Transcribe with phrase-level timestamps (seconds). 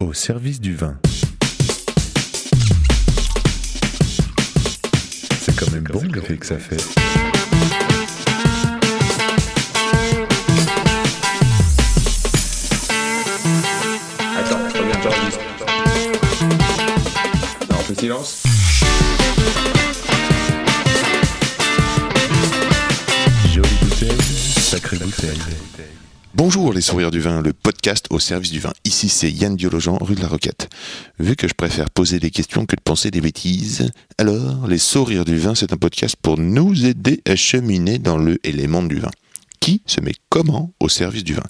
[0.00, 0.96] au service du vin.
[5.40, 6.76] C'est quand même bon l'effet que ça fait.
[14.36, 15.40] Attends, reviens, j'enregistre.
[17.68, 18.42] Non, on fait silence.
[23.52, 24.22] Jolie bouteille,
[24.60, 25.67] sacrée bouteille.
[26.38, 28.72] Bonjour les sourires du vin, le podcast au service du vin.
[28.84, 30.70] Ici c'est Yann Diologen, rue de la Roquette.
[31.18, 35.24] Vu que je préfère poser des questions que de penser des bêtises, alors les sourires
[35.24, 38.38] du vin c'est un podcast pour nous aider à cheminer dans le
[38.68, 39.10] mondes du vin.
[39.58, 41.42] Qui se met comment au service du vin?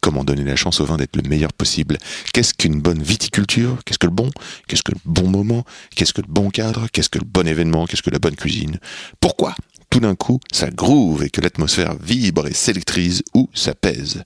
[0.00, 1.98] Comment donner la chance au vin d'être le meilleur possible?
[2.32, 3.78] Qu'est-ce qu'une bonne viticulture?
[3.84, 4.30] Qu'est-ce que le bon?
[4.68, 5.64] Qu'est-ce que le bon moment?
[5.96, 6.86] Qu'est-ce que le bon cadre?
[6.92, 7.86] Qu'est-ce que le bon événement?
[7.86, 8.78] Qu'est-ce que la bonne cuisine?
[9.18, 9.56] Pourquoi
[9.90, 14.24] tout d'un coup, ça groove et que l'atmosphère vibre et s'électrise ou ça pèse.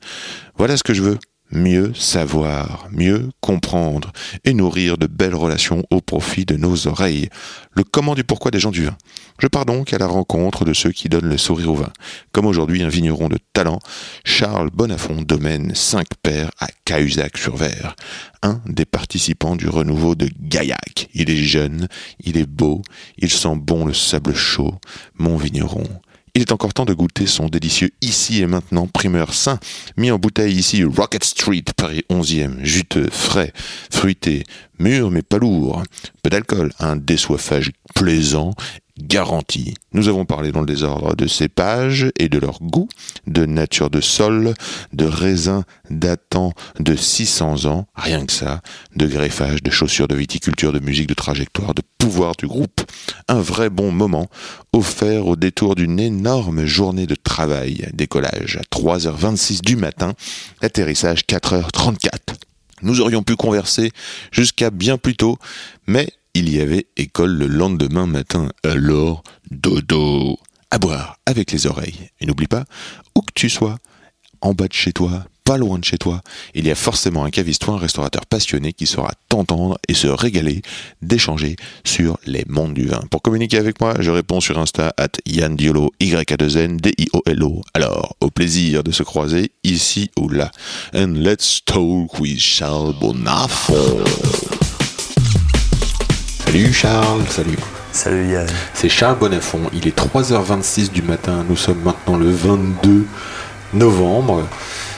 [0.56, 1.18] Voilà ce que je veux.
[1.52, 4.12] Mieux savoir, mieux comprendre
[4.44, 7.28] et nourrir de belles relations au profit de nos oreilles.
[7.72, 8.96] Le comment du pourquoi des gens du vin.
[9.40, 11.92] Je pars donc à la rencontre de ceux qui donnent le sourire au vin.
[12.30, 13.80] Comme aujourd'hui un vigneron de talent,
[14.24, 17.96] Charles Bonafont, domaine 5 pères à Cahuzac-sur-Vert.
[18.42, 21.08] Un des participants du renouveau de Gaillac.
[21.14, 21.88] Il est jeune,
[22.22, 22.82] il est beau,
[23.18, 24.74] il sent bon le sable chaud.
[25.18, 25.88] Mon vigneron.
[26.34, 28.86] Il est encore temps de goûter son délicieux ici et maintenant.
[28.86, 29.58] Primeur sain,
[29.96, 33.52] mis en bouteille ici Rocket Street, Paris 11e, juteux, frais,
[33.90, 34.44] fruité,
[34.78, 35.82] mûr mais pas lourd,
[36.22, 38.54] peu d'alcool, un désoiffage plaisant,
[39.02, 39.74] garanti.
[39.92, 42.88] Nous avons parlé dans le désordre de cépages et de leur goût,
[43.26, 44.54] de nature de sol,
[44.92, 48.60] de raisins datant de 600 ans, rien que ça,
[48.96, 52.80] de greffage, de chaussures de viticulture, de musique, de trajectoire, de pouvoir du groupe.
[53.28, 54.28] Un vrai bon moment,
[54.72, 57.88] offert au détour d'une énorme journée de travail.
[57.92, 60.14] Décollage à 3h26 du matin,
[60.60, 62.34] atterrissage 4h34.
[62.82, 63.90] Nous aurions pu converser
[64.32, 65.36] jusqu'à bien plus tôt,
[65.86, 68.48] mais il y avait école le lendemain matin.
[68.64, 70.38] Alors, dodo,
[70.70, 72.10] à boire avec les oreilles.
[72.20, 72.64] Et n'oublie pas,
[73.14, 73.78] où que tu sois,
[74.40, 76.20] en bas de chez toi, pas loin de chez toi,
[76.54, 80.06] il y a forcément un caviste ou un restaurateur passionné qui saura t'entendre et se
[80.06, 80.62] régaler
[81.02, 83.02] d'échanger sur les mondes du vin.
[83.10, 86.76] Pour communiquer avec moi, je réponds sur Insta at Yann Diolo, y a 2 n
[86.76, 90.52] d i o l o Alors, au plaisir de se croiser ici ou là.
[90.94, 94.59] And let's talk with Charles Bonafont.
[96.50, 97.58] Salut Charles, salut.
[97.92, 98.46] Salut Yann.
[98.74, 103.06] C'est Charles Bonafont, il est 3h26 du matin, nous sommes maintenant le 22
[103.74, 104.48] novembre.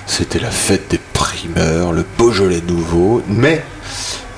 [0.07, 3.63] C'était la fête des primeurs, le Beaujolais nouveau, mais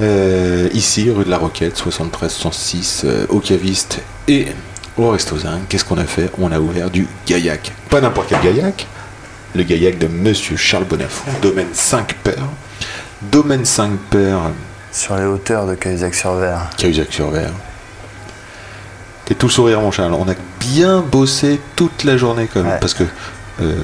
[0.00, 4.48] euh, ici, rue de la Roquette, 73 106, euh, au caviste et
[4.96, 5.36] au resto
[5.68, 6.32] qu'est-ce qu'on a fait?
[6.40, 7.70] On a ouvert du gaillac.
[7.90, 8.88] Pas n'importe quel gaillac,
[9.54, 12.48] le gaillac de Monsieur Charles Bonafont, domaine 5 pères.
[13.22, 14.50] Domaine 5 pères,
[14.94, 16.70] Sur les hauteurs de Cahuzac-sur-Vert.
[16.78, 17.50] Cahuzac-sur-Vert.
[19.24, 20.14] T'es tout sourire, mon Charles.
[20.14, 22.74] On a bien bossé toute la journée, quand même.
[22.74, 22.78] Ouais.
[22.78, 23.02] Parce que
[23.60, 23.74] euh,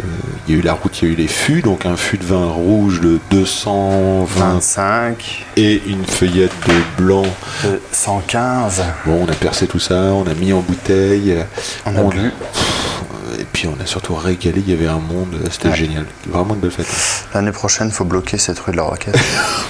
[0.49, 1.63] il y a eu la route, il y a eu les fûts.
[1.63, 7.25] Donc, un fût de vin rouge de 220 25, et une feuillette de blanc.
[7.65, 8.83] de 115.
[9.07, 11.37] Bon, on a percé tout ça, on a mis en bouteille.
[11.87, 12.33] On a bu.
[13.39, 14.61] Et puis, on a surtout régalé.
[14.67, 15.37] Il y avait un monde.
[15.51, 15.77] C'était Ouais.
[15.77, 16.05] génial.
[16.29, 16.87] Vraiment une belle fête.
[17.33, 19.17] L'année prochaine, faut bloquer cette rue de la Roquette.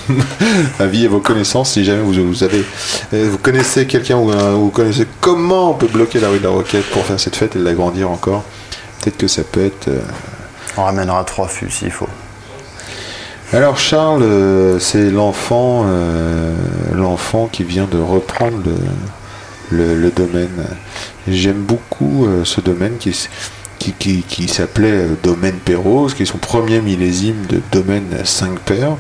[0.81, 2.65] avis et vos connaissances si jamais vous, vous avez
[3.13, 6.39] euh, vous connaissez quelqu'un ou, un- ou vous connaissez comment on peut bloquer la rue
[6.39, 8.45] de la Roquette pour faire cette fête et l'agrandir encore
[9.01, 10.01] peut-être que ça peut être euh.
[10.77, 12.09] On ramènera trois fûts s'il faut.
[13.53, 16.55] alors Charles euh, c'est l'enfant euh,
[16.95, 18.75] l'enfant qui vient de reprendre le,
[19.77, 20.65] le- le domaine
[21.29, 23.17] j'aime beaucoup ce domaine qui
[23.79, 28.97] qui, qui, qui s'appelait Domaine Perrose, qui est son premier millésime de Domaine 5 paires.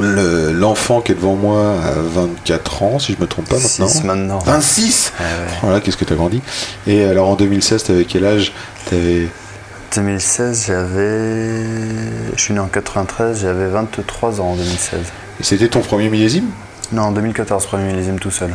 [0.00, 3.88] Le- L'enfant qui est devant moi a 24 ans, si je me trompe pas maintenant.
[3.88, 4.38] 6 maintenant.
[4.40, 5.52] 26 Ouais, ouais.
[5.62, 6.42] Voilà, qu'est-ce que t'as grandi.
[6.86, 8.52] Et alors en 2016, t'avais quel âge?
[8.90, 9.28] T'avais
[9.94, 11.62] 2016, j'avais.
[12.36, 15.00] Je suis né en 93, j'avais 23 ans en 2016.
[15.40, 16.46] C'était ton premier millésime?
[16.92, 18.50] Non, en 2014, premier millésime tout seul.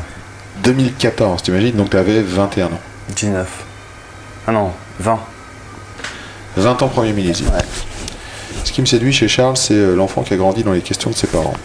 [0.64, 1.76] 2014, t'imagines?
[1.76, 2.80] Donc t'avais 21 ans.
[3.16, 3.48] 19.
[4.48, 5.20] Ah non, 20.
[6.58, 7.48] 20 ans premier millésime.
[7.48, 7.62] Ouais.
[8.72, 11.10] Ce qui me séduit chez Charles, c'est euh, l'enfant qui a grandi dans les questions
[11.10, 11.56] de ses parents.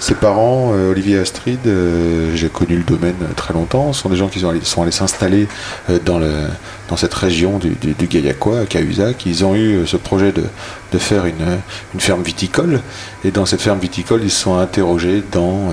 [0.00, 4.28] Ses parents, euh, Olivier Astrid, euh, j'ai connu le domaine très longtemps, sont des gens
[4.28, 5.46] qui sont allés, s'installer
[6.06, 6.22] dans,
[6.96, 9.26] cette région du, du, du à Cahuzac.
[9.26, 11.58] Ils ont eu ce projet de, faire une,
[11.98, 12.80] ferme viticole.
[13.24, 15.72] Et dans cette ferme viticole, ils se sont interrogés dans,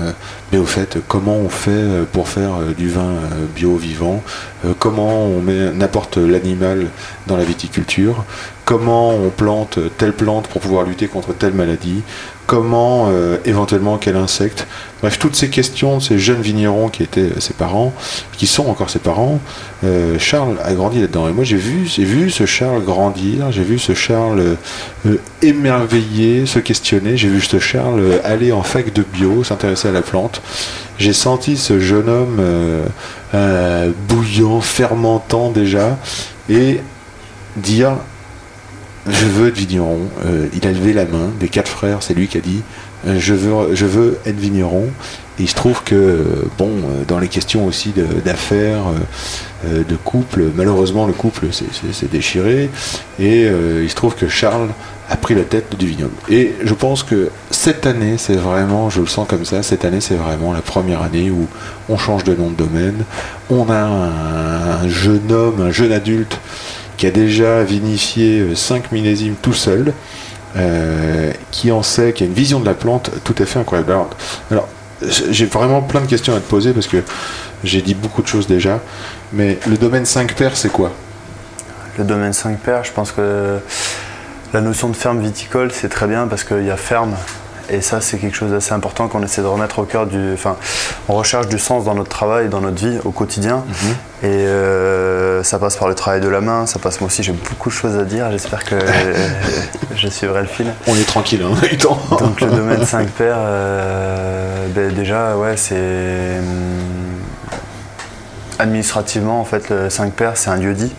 [0.50, 3.14] mais au fait, comment on fait pour faire du vin
[3.54, 4.22] bio vivant?
[4.78, 6.88] Comment on, met, on apporte l'animal
[7.28, 8.24] dans la viticulture?
[8.72, 12.00] Comment on plante telle plante pour pouvoir lutter contre telle maladie
[12.46, 14.66] comment, euh, éventuellement, quel insecte.
[15.02, 17.92] Bref, toutes ces questions, ces jeunes vignerons qui étaient euh, ses parents,
[18.32, 19.40] qui sont encore ses parents,
[19.84, 21.28] euh, Charles a grandi là-dedans.
[21.28, 21.86] Et moi, j'ai vu,
[22.30, 24.54] ce Charles grandir, j'ai vu ce Charles euh,
[25.06, 29.88] euh, émerveiller, se questionner, j'ai vu ce Charles euh, aller en fac de bio, s'intéresser
[29.88, 30.40] à la plante.
[30.96, 32.86] J'ai senti ce jeune homme euh,
[33.34, 35.98] euh, bouillant, fermentant déjà,
[36.48, 36.80] et
[37.56, 37.96] dire
[39.08, 40.00] je veux être vigneron.
[40.24, 42.62] Euh, il a levé la main, des quatre frères, c'est lui qui a dit
[43.18, 44.86] je, veux, je veux être vigneron.
[45.38, 46.24] Et il se trouve que, euh,
[46.58, 47.92] bon, euh, dans les questions aussi
[48.24, 48.84] d'affaires,
[49.66, 52.68] de couple, malheureusement le couple s'est- déchiré.
[53.18, 53.42] Et
[53.82, 54.68] il se trouve que Charles
[55.08, 56.12] a pris la tête du vignoble.
[56.28, 60.00] Et je pense que cette année, c'est vraiment, je le sens comme ça, cette année,
[60.00, 61.46] c'est vraiment la première année où
[61.88, 63.04] on change de nom de domaine.
[63.50, 63.82] On a
[64.82, 66.38] un jeune homme, un jeune adulte
[67.02, 69.92] qui a déjà vinifié 5 millésimes tout seul,
[70.54, 73.90] euh, qui en sait, qui a une vision de la plante tout à fait incroyable.
[73.90, 74.10] Alors,
[74.52, 74.68] alors,
[75.32, 76.98] j'ai vraiment plein de questions à te poser parce que
[77.64, 78.78] j'ai dit beaucoup de choses déjà,
[79.32, 80.92] mais le domaine 5 paires, c'est quoi?
[81.98, 83.58] Le domaine 5 paires, je pense que
[84.52, 87.16] la notion de ferme viticole, c'est très bien parce qu'il y a ferme.
[87.72, 90.34] Et ça, c'est quelque chose d'assez important qu'on essaie de remettre au cœur du.
[90.34, 90.56] Enfin,
[91.08, 93.64] on recherche du sens dans notre travail, dans notre vie, au quotidien.
[94.22, 97.00] Et euh, ça passe par le travail de la main, ça passe.
[97.00, 98.30] Moi aussi, j'ai beaucoup de choses à dire.
[98.30, 98.76] J'espère que
[99.96, 100.66] je suivrai le fil.
[100.86, 101.98] On est tranquille, hein, on a eu le temps.
[102.20, 106.38] Donc le domaine 5 paires, euh, ben, déjà, ouais, c'est.
[106.38, 106.91] hum,
[108.62, 110.92] Administrativement, en fait, le 5 paires, c'est un lieu-dit.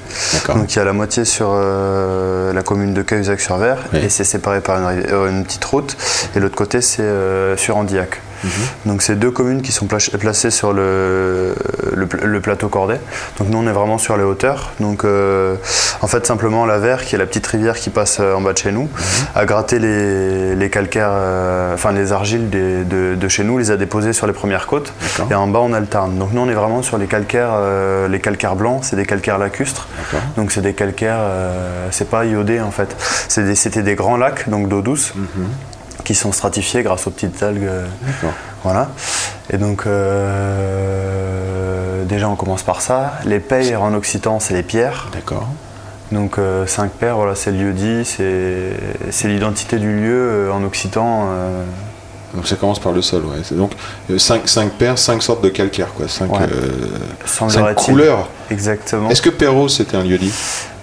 [0.54, 4.00] Donc il y a la moitié sur euh, la commune de Cahuzac-sur-Vert Oui.
[4.04, 5.96] et c'est séparé par une, euh, une petite route.
[6.36, 8.22] Et l'autre côté, c'est euh, sur Andillac.
[8.44, 8.50] Mhm.
[8.86, 11.56] Donc c'est deux communes qui sont pla- placées sur le,
[11.96, 13.00] le, pla- le plateau Corday.
[13.40, 14.72] Donc nous on est vraiment sur les hauteurs.
[14.80, 15.56] Donc euh,
[16.02, 18.54] en fait simplement la Vert, qui est la petite rivière qui passe euh, en bas
[18.54, 18.90] de chez nous,
[19.36, 23.72] a gratté les, les calcaires, euh, enfin les argiles des- de, de chez nous, les
[23.72, 24.94] a déposées sur les premières côtes.
[25.32, 26.18] Et en bas on a le Tarn.
[26.18, 29.38] Donc nous on est vraiment sur les calcaires, euh, les calcaires blancs, c'est des calcaires
[29.38, 29.88] lacustres.
[30.38, 31.20] Donc c'est des calcaires,
[31.92, 32.96] c'est pas iodé en fait.
[33.36, 35.48] Des- C'était des, grands lacs, donc d'eau douce, Mhm.
[36.04, 37.64] Qui sont stratifiés grâce aux petites algues.
[37.66, 38.34] euh, D'accord.
[38.64, 38.90] voilà.
[39.52, 39.86] Et donc,
[40.74, 43.14] euh, déjà, on commence par ça.
[43.26, 45.10] Les paires en occitan, c'est les pierres.
[45.14, 45.48] D'accord.
[46.12, 51.26] Donc, 5 paires, voilà, c'est le lieu dit, c'est l'identité du lieu euh, en occitan.
[51.32, 51.64] euh,
[52.36, 53.38] Donc ça commence par le sol, ouais.
[53.44, 53.72] C'est donc
[54.18, 54.44] 5,
[54.78, 56.08] paires, 5 sortes de calcaire, quoi.
[56.08, 57.74] 5 Ouais.
[57.76, 58.30] couleurs.
[58.52, 59.10] Exactement.
[59.10, 60.34] Est-ce que Perrault, c'était un lieu-dit?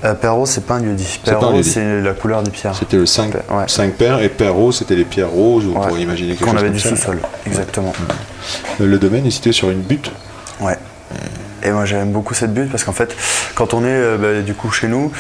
[0.05, 0.81] Euh, Perrault, c'est pas un
[1.25, 1.71] Perrault, lieu-dit.
[1.71, 2.75] c'est la couleur des pierres.
[2.75, 3.65] C'était le 5, Ouais.
[3.67, 5.89] 5 paires, et Perrault, c'était les pierres roses, on Ouais.
[5.89, 7.19] pourrait imaginer quelque Qu'on avait comme du sous-sol.
[7.47, 7.93] Exactement.
[8.81, 10.11] Euh, Le domaine est situé sur une butte.
[10.61, 10.77] Ouais.
[11.63, 13.15] Et moi j'aime beaucoup cette butte parce qu'en fait,
[13.55, 15.13] quand on est euh, bah, du coup chez nous,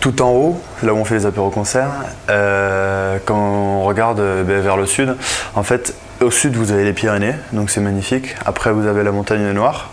[0.00, 1.88] tout en haut, là où on fait les apéros-concerts,
[2.28, 5.16] euh, quand on regarde euh, bah, vers le sud,
[5.54, 8.36] en fait, au sud vous avez les Pyrénées, donc c'est magnifique.
[8.44, 9.90] Après vous avez la montagne noire,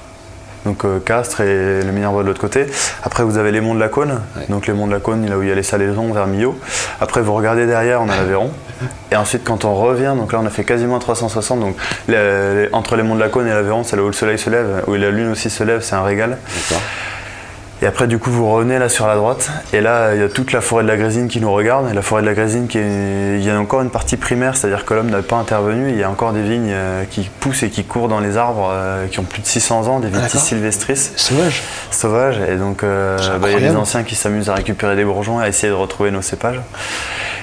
[0.65, 2.65] donc euh, Castres et le Minervois de l'autre côté.
[3.03, 4.45] Après vous avez les monts de la Cône, Ouais.
[4.49, 6.57] donc les monts de la Cône, là où il y a les salaisons vers Millau.
[7.01, 8.51] Après vous regardez derrière, on a l'Aveyron.
[9.11, 11.75] Et ensuite quand on revient, donc là on a fait quasiment 360, donc
[12.07, 12.15] les-
[12.63, 14.49] les- entre les monts de la Cône et l'Aveyron, c'est là où le soleil se
[14.49, 16.37] lève, où la lune aussi se lève, c'est un régal.
[16.69, 16.83] D'accord.
[17.83, 20.29] Et après, du coup, vous revenez là sur la droite, et là, il y a
[20.29, 21.89] toute la forêt de la Grésine qui nous regarde.
[21.91, 23.37] Et la forêt de la Grésine, qui est...
[23.37, 25.89] il y a encore une partie primaire, c'est-à-dire que l'homme n'a pas intervenu.
[25.89, 28.69] Il y a encore des vignes euh, qui poussent et qui courent dans les arbres,
[28.71, 30.39] euh, qui ont plus de 600 ans, des vitis d'accord.
[30.39, 31.61] sylvestris Sauvage.
[31.91, 32.39] sauvages.
[32.49, 35.41] Et donc, euh, bah, il y a des anciens qui s'amusent à récupérer des bourgeons
[35.41, 36.61] et à essayer de retrouver nos cépages.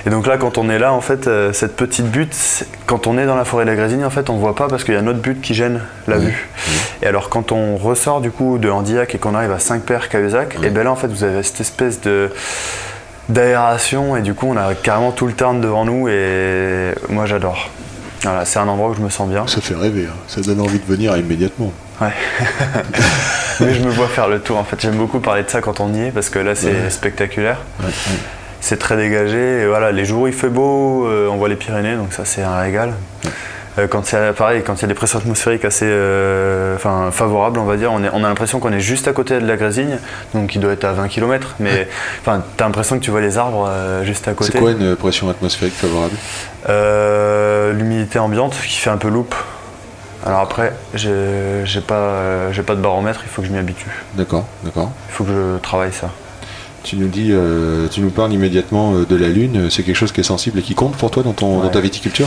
[0.06, 3.24] Et donc là, quand on est là, en fait, cette petite butte, quand on est
[3.24, 5.00] dans la forêt de la Grésine, en fait, on voit pas parce qu'il y a
[5.00, 6.48] notre butte qui gêne la Oui, vue.
[7.02, 10.08] Et alors, quand on ressort du coup de Andillac et qu'on arrive à 5 paires
[10.08, 12.30] Cahuzac, et ben là, en fait, vous avez cette espèce de
[13.28, 17.70] d'aération et du coup, on a carrément tout le Tarn devant nous et moi, j'adore.
[18.24, 19.46] Voilà, c'est un endroit où je me sens bien.
[19.46, 20.16] Ça fait rêver, hein.
[20.26, 21.72] ça donne envie de venir immédiatement.
[22.00, 22.08] Ouais.
[23.60, 24.58] Mais je me vois faire le tour.
[24.58, 26.72] En fait, j'aime beaucoup parler de ça quand on y est parce que là, c'est
[26.72, 26.90] Ouais.
[26.90, 27.58] spectaculaire.
[27.80, 27.90] Ouais.
[28.60, 29.62] C'est très dégagé.
[29.62, 32.24] Et voilà, les jours où il fait beau, euh, on voit les Pyrénées, donc ça,
[32.24, 32.92] c'est un régal.
[33.78, 37.60] Euh, quand c'est pareil, quand il y a des pressions atmosphériques assez euh, enfin, favorables,
[37.60, 39.56] on va dire, on, est- on a l'impression qu'on est juste à côté de la
[39.56, 39.98] Grésigne,
[40.34, 41.88] donc il doit être à 20 km, mais
[42.20, 43.70] enfin, t'as l'impression que tu vois les arbres
[44.02, 44.50] juste à côté.
[44.52, 46.14] C'est quoi une pression atmosphérique favorable?
[47.78, 49.34] L'humidité ambiante qui fait un peu loupe.
[50.26, 53.88] Alors après, j'ai pas, j'ai pas de baromètre, il faut que je m'y habitue.
[54.14, 54.90] D'accord, d'accord.
[55.08, 56.10] Il faut que je travaille ça.
[56.82, 59.68] Tu nous dis, euh, tu nous parles immédiatement euh, de la Lune.
[59.70, 61.80] C'est quelque chose qui est sensible et qui compte pour toi dans, ton, dans ta
[61.80, 62.26] viticulture?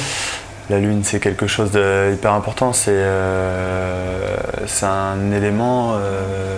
[0.69, 2.71] La lune, c'est quelque chose de hyper important.
[2.71, 5.93] C'est euh, c'est un élément.
[5.97, 6.57] euh,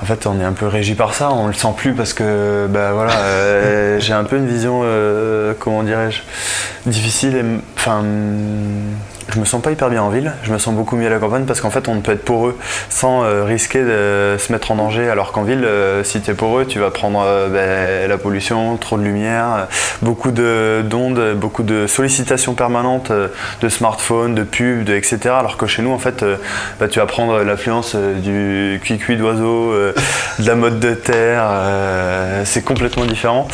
[0.00, 2.68] En fait, on est un peu régi par ça, on le sent plus parce que
[2.70, 6.20] bah, voilà, euh, j'ai un peu une vision, euh, comment dirais-je,
[6.88, 7.34] difficile.
[7.36, 7.44] et
[7.76, 8.04] Enfin,
[9.30, 11.18] je me sens pas hyper bien en ville, je me sens beaucoup mieux à la
[11.18, 12.56] campagne parce qu'en fait, on peut être poreux
[12.88, 15.10] sans euh, risquer de se mettre en danger.
[15.10, 18.76] Alors qu'en ville, euh, si tu es poreux, tu vas prendre euh, ben, la pollution,
[18.78, 19.66] trop de lumière,
[20.00, 23.12] beaucoup de- d'ondes, beaucoup de sollicitations permanentes
[23.60, 25.18] de smartphones, de pubs, de, etc.
[25.38, 26.24] Alors que chez nous, en fait,
[26.80, 29.72] bah, tu vas prendre l'influence du cuicui d'oiseau,
[30.38, 31.44] de la mode de terre,
[32.44, 33.46] c'est complètement différent.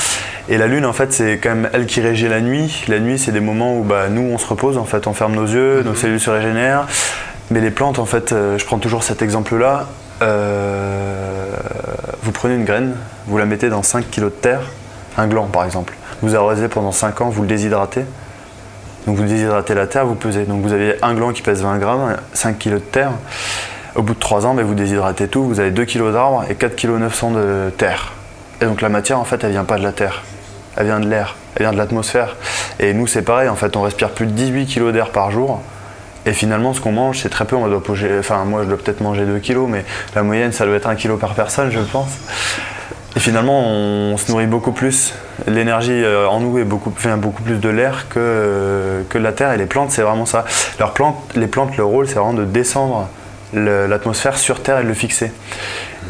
[0.49, 2.85] Et la lune, en fait, c'est quand même elle qui régit la nuit.
[2.89, 5.35] La nuit, c'est des moments où bah, nous, on se repose, en fait, on ferme
[5.35, 6.87] nos yeux, nos cellules se régénèrent.
[7.51, 9.87] Mais les plantes, en fait, euh, je prends toujours cet exemple-là.
[10.23, 11.47] Euh,
[12.23, 12.95] vous prenez une graine,
[13.27, 14.61] vous la mettez dans 5 kg de terre,
[15.19, 15.95] un gland par exemple.
[16.23, 18.05] Vous arrosez pendant 5 ans, vous le déshydratez.
[19.07, 20.45] Donc vous déshydratez la terre, vous pesez.
[20.45, 23.11] Donc vous avez un gland qui pèse 20 grammes, 5 kg de terre.
[23.95, 26.55] Au bout de 3 ans, ben, vous déshydratez tout, vous avez 2 kg d'arbres et
[26.55, 28.13] 4 kg 900 de terre.
[28.61, 30.23] Et donc la matière, en fait, elle vient pas de la terre.
[30.77, 32.37] Elle vient de l'air, elle vient de l'atmosphère.
[32.81, 35.61] Et nous, c'est pareil, en fait, on respire plus de 18 kg d'air par jour.
[36.27, 37.55] Et finalement, ce qu'on mange, c'est très peu.
[37.55, 37.83] On doit
[38.19, 40.97] enfin, moi, je dois peut-être manger 2 kilos, mais la moyenne, ça doit être 1
[40.97, 42.19] kilo par personne, je pense.
[43.17, 45.15] Et finalement, on, se nourrit beaucoup plus.
[45.47, 49.53] L'énergie euh, en nous vient beaucoup plus de l'air que, que de la terre.
[49.53, 50.45] Et les plantes, c'est vraiment ça.
[51.37, 53.09] Les plantes, leur rôle, c'est vraiment de descendre
[53.53, 55.31] l'atmosphère sur Terre et de le fixer.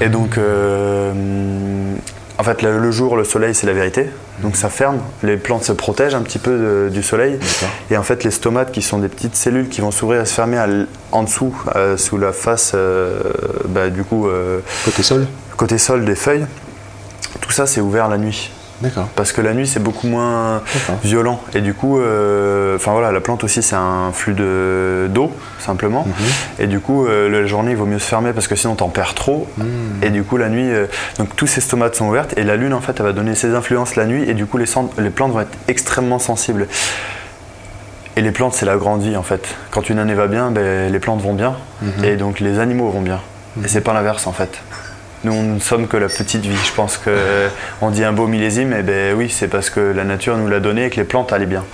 [0.00, 1.12] Et donc, euh,
[2.38, 4.06] en fait, le, le jour, le soleil, c'est la vérité.
[4.40, 4.98] Donc ça ferme.
[5.22, 7.38] Les plantes se protègent un petit peu de- du soleil.
[7.90, 10.34] Et en fait, les stomates, qui sont des petites cellules qui vont s'ouvrir et se
[10.34, 10.66] fermer à
[11.12, 13.20] en dessous, euh, sous la face, euh,
[13.68, 15.26] bah, du coup, euh, Côté sol
[15.56, 16.46] côté sol des feuilles,
[17.40, 18.50] tout ça, c'est ouvert la nuit.
[18.84, 19.08] D'accord.
[19.16, 20.60] Parce que la nuit, c'est beaucoup moins
[21.02, 21.40] violent.
[21.54, 26.06] Et du coup, euh, enfin voilà, la plante aussi, c'est un flux de- d'eau, simplement.
[26.58, 28.90] Et du coup, euh, la journée, il vaut mieux se fermer parce que sinon, t'en
[28.90, 29.48] perds trop.
[30.02, 30.86] Et du coup, la nuit, euh,
[31.18, 32.34] donc tous ces stomates sont ouvertes.
[32.36, 34.28] Et la lune, en fait, elle va donner ses influences la nuit.
[34.28, 34.66] Et du coup, les,
[35.10, 36.68] plantes vont être extrêmement sensibles.
[38.16, 39.46] Et les plantes, c'est la grande vie, en fait.
[39.70, 41.54] Quand une année va bien, ben, les plantes vont bien.
[42.04, 43.20] Et donc, les animaux vont bien.
[43.64, 44.60] Et c'est pas l'inverse, en fait.
[45.25, 46.57] Nous, on ne sommes que la petite vie.
[46.64, 47.49] Je pense que
[47.81, 50.61] on dit un beau millésime, et ben oui, c'est parce que la nature nous l'a
[50.61, 51.64] donné et que les plantes allaient bien.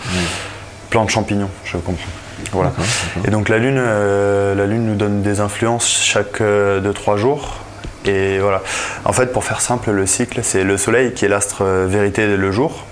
[0.88, 2.08] Plantes, champignons, je comprends.
[2.52, 2.70] Voilà.
[2.70, 3.28] D'accord, d'accord.
[3.28, 7.58] Et donc la lune, euh, la lune nous donne des influences chaque 2-3 jours.
[8.06, 8.62] Et voilà.
[9.04, 12.26] En fait, pour faire simple, le cycle, c'est le Soleil qui est l'astre euh, vérité
[12.26, 12.86] le jour.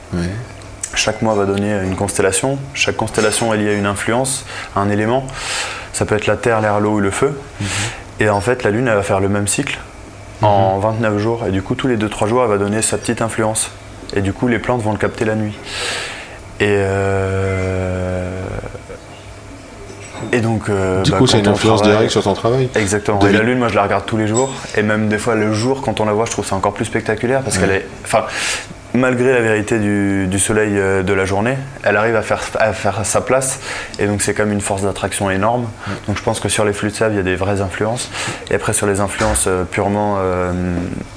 [0.95, 2.59] Chaque mois va donner une constellation.
[2.75, 5.27] Chaque constellation est liée à une influence, à un élément.
[5.93, 7.39] Ça peut être la terre, l'air, l'eau ou le feu.
[8.21, 9.79] Et en fait, la lune, elle va faire le même cycle
[10.43, 11.45] en 29 jours.
[11.47, 13.71] Et du coup, tous les 2-3 jours, elle va donner sa petite influence.
[14.15, 15.57] Et du coup, les plantes vont le capter la nuit.
[16.61, 18.31] Et, euh,
[20.33, 20.69] et donc.
[20.69, 23.19] euh, Du bah, coup, c'est une influence travaille- directe sur ton travail Exactement.
[23.19, 24.51] De Et la lune, moi, je la regarde tous les jours.
[24.77, 26.85] Et même des fois, le jour, quand on la voit, je trouve ça encore plus
[26.87, 27.63] spectaculaire parce Ouais.
[27.67, 27.87] qu'elle est.
[28.05, 28.25] Enfin,
[28.95, 32.73] malgré la vérité du, du soleil euh, de la journée, elle arrive à faire, à
[32.73, 33.61] faire sa place.
[33.99, 35.69] Et donc, c'est comme une force d'attraction énorme.
[36.07, 38.11] Donc, je pense que sur les flux de sable, il y a des vraies influences.
[38.51, 40.17] Et après, sur les influences euh, purement.
[40.21, 40.53] euh,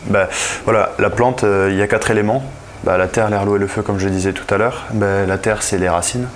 [0.08, 0.30] bah,
[0.66, 2.44] voilà, la plante, euh, il y a quatre éléments.
[2.84, 4.86] Bah, la terre, l'air, l'eau et le feu, comme je disais tout à l'heure.
[4.94, 6.28] Bah, la terre, c'est les racines.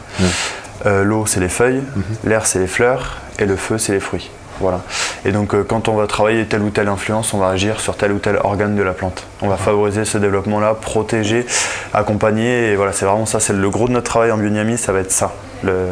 [0.86, 1.82] Euh, l'eau, c'est les feuilles.
[2.24, 3.18] L'air, c'est les fleurs.
[3.40, 4.30] Et le feu, c'est les fruits.
[4.60, 4.82] Voilà.
[5.26, 7.98] Et donc, euh, quand on va travailler telle ou telle influence, on va agir sur
[7.98, 9.26] tel ou tel organe de la plante.
[9.42, 11.46] On va favoriser ce développement-là, protéger,
[11.94, 12.72] accompagner.
[12.72, 13.40] Et voilà, c'est vraiment ça.
[13.40, 15.34] C'est le gros de notre travail en biodynamie, ça va être ça.
[15.64, 15.88] Le-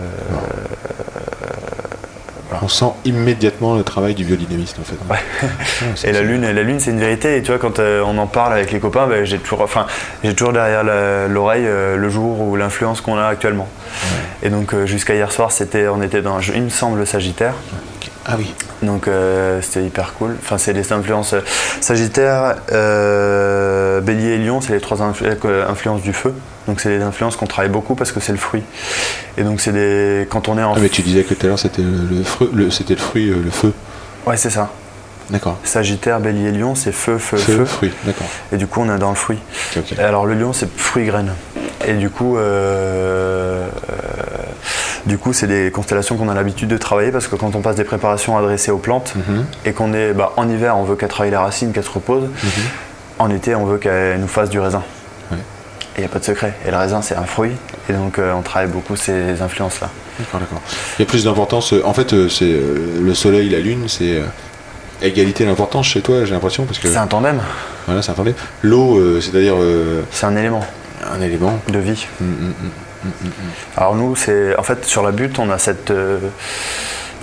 [2.62, 4.96] On sent immédiatement le travail du biodynamiste en fait.
[5.10, 5.18] Ouais.
[5.42, 7.36] Ouais, c'est- Et la lune, la lune, c'est une vérité.
[7.38, 9.86] Et tu vois, quand euh, on en parle avec les copains, ben, j'ai toujours, enfin,
[10.24, 10.84] j'ai toujours derrière
[11.28, 13.68] l'oreille euh, le jour ou l'influence qu'on a actuellement.
[14.44, 17.54] Et donc euh, jusqu'à hier soir, c'était, on était dans, il me semble, le Sagittaire.
[18.26, 18.54] Ah oui.
[18.82, 20.36] Donc euh, c'était hyper cool.
[20.42, 21.42] Enfin, c'est les influences euh,
[21.82, 25.36] Sagittaire, euh, Bélier et Lion, c'est les trois influ-
[25.70, 26.34] influences du feu.
[26.68, 28.64] Donc c'est des influences qu'on travaille beaucoup parce que c'est le fruit.
[29.38, 31.50] Et donc c'est des quand on est en Ah, mais tu disais que tout à
[31.50, 33.74] l'heure c'était le, le fruit, le- c'était le fruit, le feu.
[34.26, 34.70] ouais c'est ça.
[35.30, 35.58] D'accord.
[35.64, 37.66] Sagittaire, Bélier, Lion, c'est feu, feu, Feu, feu.
[37.66, 37.92] fruit.
[38.06, 38.28] D'accord.
[38.52, 39.40] Et du coup, on est dans le fruit.
[39.98, 41.32] Alors le lion, c'est fruit graine.
[41.86, 44.33] Et du coup, euh, euh,
[45.06, 47.76] du coup, c'est des constellations qu'on a l'habitude de travailler parce que quand on passe
[47.76, 49.46] des préparations adressées aux plantes Mhm.
[49.66, 52.30] et qu'on est bah, en hiver, on veut qu'elles travaillent la racine, qu'elles se reposent.
[53.20, 54.82] En été, on veut qu'elles nous fassent du raisin.
[55.96, 56.54] Et il n'y a pas de secret.
[56.66, 57.52] Et le raisin, c'est un fruit.
[57.88, 59.90] Et donc, euh, on travaille beaucoup ces influences-là.
[60.18, 60.62] D'accord, d'accord.
[60.98, 61.72] Il y a plus d'importance.
[61.74, 62.52] euh, En fait, euh, c'est
[63.00, 64.20] le soleil, la lune, c'est
[65.04, 67.40] égalité d'importance chez toi, j'ai l'impression, parce que C'est un tandem.
[67.86, 68.34] voilà, ça attendez.
[68.64, 70.66] L'eau, euh, c'est-à-dire euh, C'est un élément
[71.14, 71.60] un élément.
[71.70, 72.08] de vie.
[72.22, 72.54] Mm, mm, mm.
[73.78, 76.20] Alors nous, c'est en fait sur la butte, on a cette, euh,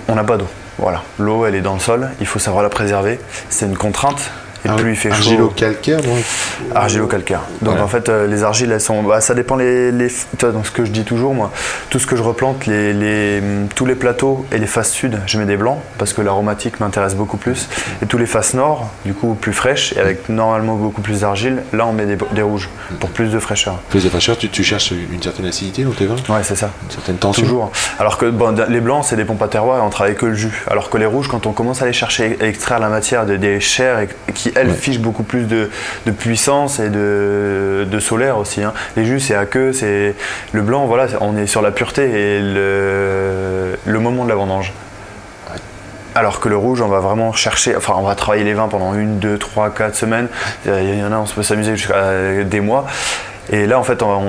[0.07, 0.47] on n'a pas d'eau.
[0.77, 2.09] Voilà, l'eau, elle est dans le sol.
[2.19, 3.19] Il faut savoir la préserver.
[3.49, 4.31] C'est une contrainte.
[4.65, 5.15] Et Ar- plus il fait chaud.
[5.15, 6.17] Argilo-calcaire, donc
[6.75, 7.41] Argilo-calcaire.
[7.61, 9.03] Donc en fait, euh, les argiles, elles sont.
[9.03, 9.91] Bah, ça dépend les.
[9.91, 10.07] les
[10.39, 11.51] donc ce que je dis toujours, moi,
[11.89, 15.19] tout ce que je replante, les, les- hum, tous les plateaux et les faces sud,
[15.25, 17.69] je mets des blancs parce que l'aromatique m'intéresse beaucoup plus.
[18.01, 21.63] Et tous les faces nord, du coup plus fraîches et avec normalement beaucoup plus d'argile,
[21.73, 23.75] là on met des, des rouges pour plus de fraîcheur.
[23.89, 26.69] plus de fraîcheur, tu, tu cherches une certaine acidité dans tes vins, Ouais, c'est ça.
[26.83, 27.43] une certaine tension.
[27.43, 27.71] Toujours.
[27.99, 30.33] Alors que bon, les blancs, c'est des pompes à terroir et on travaille que le
[30.35, 30.63] jus.
[30.69, 33.37] Alors que les rouges, quand on commence à aller chercher, à extraire la matière de-
[33.37, 34.73] des chairs et- qui, elles, Ouais.
[34.73, 35.69] fichent beaucoup plus de,
[36.05, 38.63] de puissance et de, de solaire aussi.
[38.63, 38.73] hein.
[38.95, 40.15] Les jus, c'est à queue, c'est
[40.51, 44.73] le blanc, voilà, on est sur la pureté et le, le moment de la vendange.
[46.13, 48.93] Alors que le rouge, on va vraiment chercher, enfin, on va travailler les vins pendant
[48.95, 50.27] une, deux, trois, quatre semaines.
[50.65, 52.85] Il y en a, on peut s'amuser jusqu'à des mois.
[53.51, 54.21] Et là, en fait, on,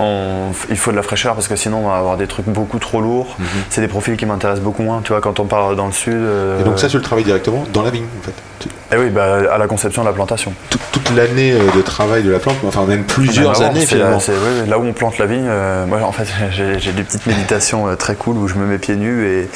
[0.00, 2.78] on- il faut de la fraîcheur parce que sinon, on va avoir des trucs beaucoup
[2.78, 3.36] trop lourds.
[3.70, 5.00] C'est des profils qui m'intéressent beaucoup moins.
[5.02, 6.14] Tu vois, quand on part dans le sud.
[6.14, 6.60] euh, Mhm.
[6.60, 8.68] Et donc ça, tu le travailles directement dans la vigne, en fait.
[8.92, 10.52] Eh oui, bah, à la conception de la plantation.
[10.70, 14.16] tout- toute l'année euh, de travail de la plante, enfin même plusieurs Bah, années finalement.
[14.16, 14.22] là,
[14.62, 17.26] oui, là où on plante la vigne, euh, moi en fait j'ai j'ai des petites
[17.26, 19.48] méditations euh, très cool où je me mets pieds nus et,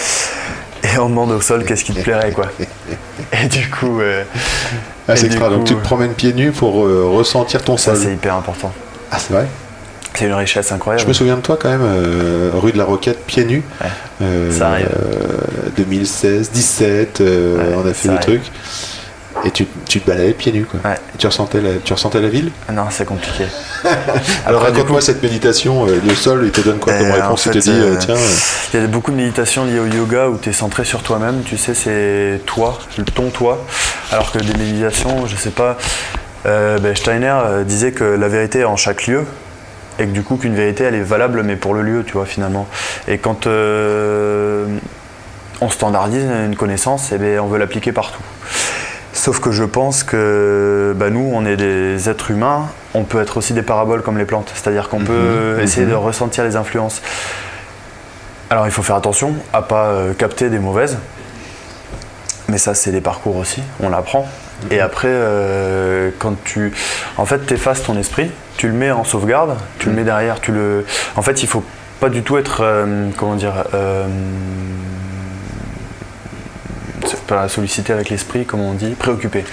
[0.94, 2.46] et on demande au sol qu'est-ce qui te plairait quoi.
[3.32, 4.24] Et du coup, euh,
[5.08, 5.48] Ah, c'est extra.
[5.48, 8.04] Donc tu te promènes pieds nus pour euh, ressentir ton ça sol.
[8.04, 8.72] c'est hyper important.
[9.10, 9.46] Ah, c'est vrai?
[10.14, 11.02] C'est une richesse incroyable.
[11.02, 13.62] Je me souviens de toi quand même, euh, rue de la Roquette, pieds nus.
[13.80, 13.86] Ouais.
[14.20, 14.88] Euh, Ça arrive.
[14.94, 18.20] euh, 2016, 17, euh, Ouais, on a fait des arrive.
[18.40, 18.52] trucs.
[19.44, 20.78] Et tu, tu te baladais pieds nus, quoi.
[20.84, 20.94] Ouais.
[21.14, 22.52] Et tu ressentais la, tu ressentais la ville?
[22.68, 23.44] Ah Non, c'est compliqué.
[24.46, 27.46] Alors raconte-moi cette méditation, euh, le sol, il te donne quoi comme Euh, réponse?
[27.46, 28.14] Il te dit, euh, tiens,
[28.72, 31.42] Il y a beaucoup de méditations liées au yoga où tu es centré sur toi-même,
[31.44, 32.78] tu sais, c'est toi,
[33.14, 33.64] ton toi.
[34.12, 35.76] Alors que des méditations, je sais pas,
[36.46, 37.34] euh, ben, Steiner
[37.64, 39.25] disait que la vérité est en chaque lieu
[39.99, 42.26] et que du coup qu'une vérité elle est valable mais pour le lieu, tu vois,
[42.26, 42.68] finalement.
[43.08, 44.78] Et quand on
[45.68, 48.22] standardise une connaissance, eh ben, on veut l'appliquer partout.
[49.12, 53.37] Sauf que je pense que bah, nous, on est des êtres humains, on peut être
[53.37, 57.02] aussi des paraboles comme les plantes, c'est-à-dire qu'on peut essayer de ressentir les influences.
[58.50, 60.99] Alors il faut faire attention à pas euh, capter des mauvaises,
[62.49, 64.29] mais ça c'est des parcours aussi, on l'apprend.
[64.70, 66.72] Et après, euh, quand tu,
[67.16, 70.53] en fait, t'effaces ton esprit, tu le mets en sauvegarde, tu le mets derrière, tu
[70.53, 70.85] le,
[71.16, 71.64] en fait, il faut
[71.98, 73.64] pas du tout être, euh, comment dire,
[77.27, 79.44] pas sollicité avec l'esprit, comme on dit, préoccupé.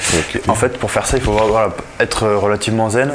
[0.47, 1.69] En fait, pour faire ça, il faut voilà,
[1.99, 3.11] être relativement zen.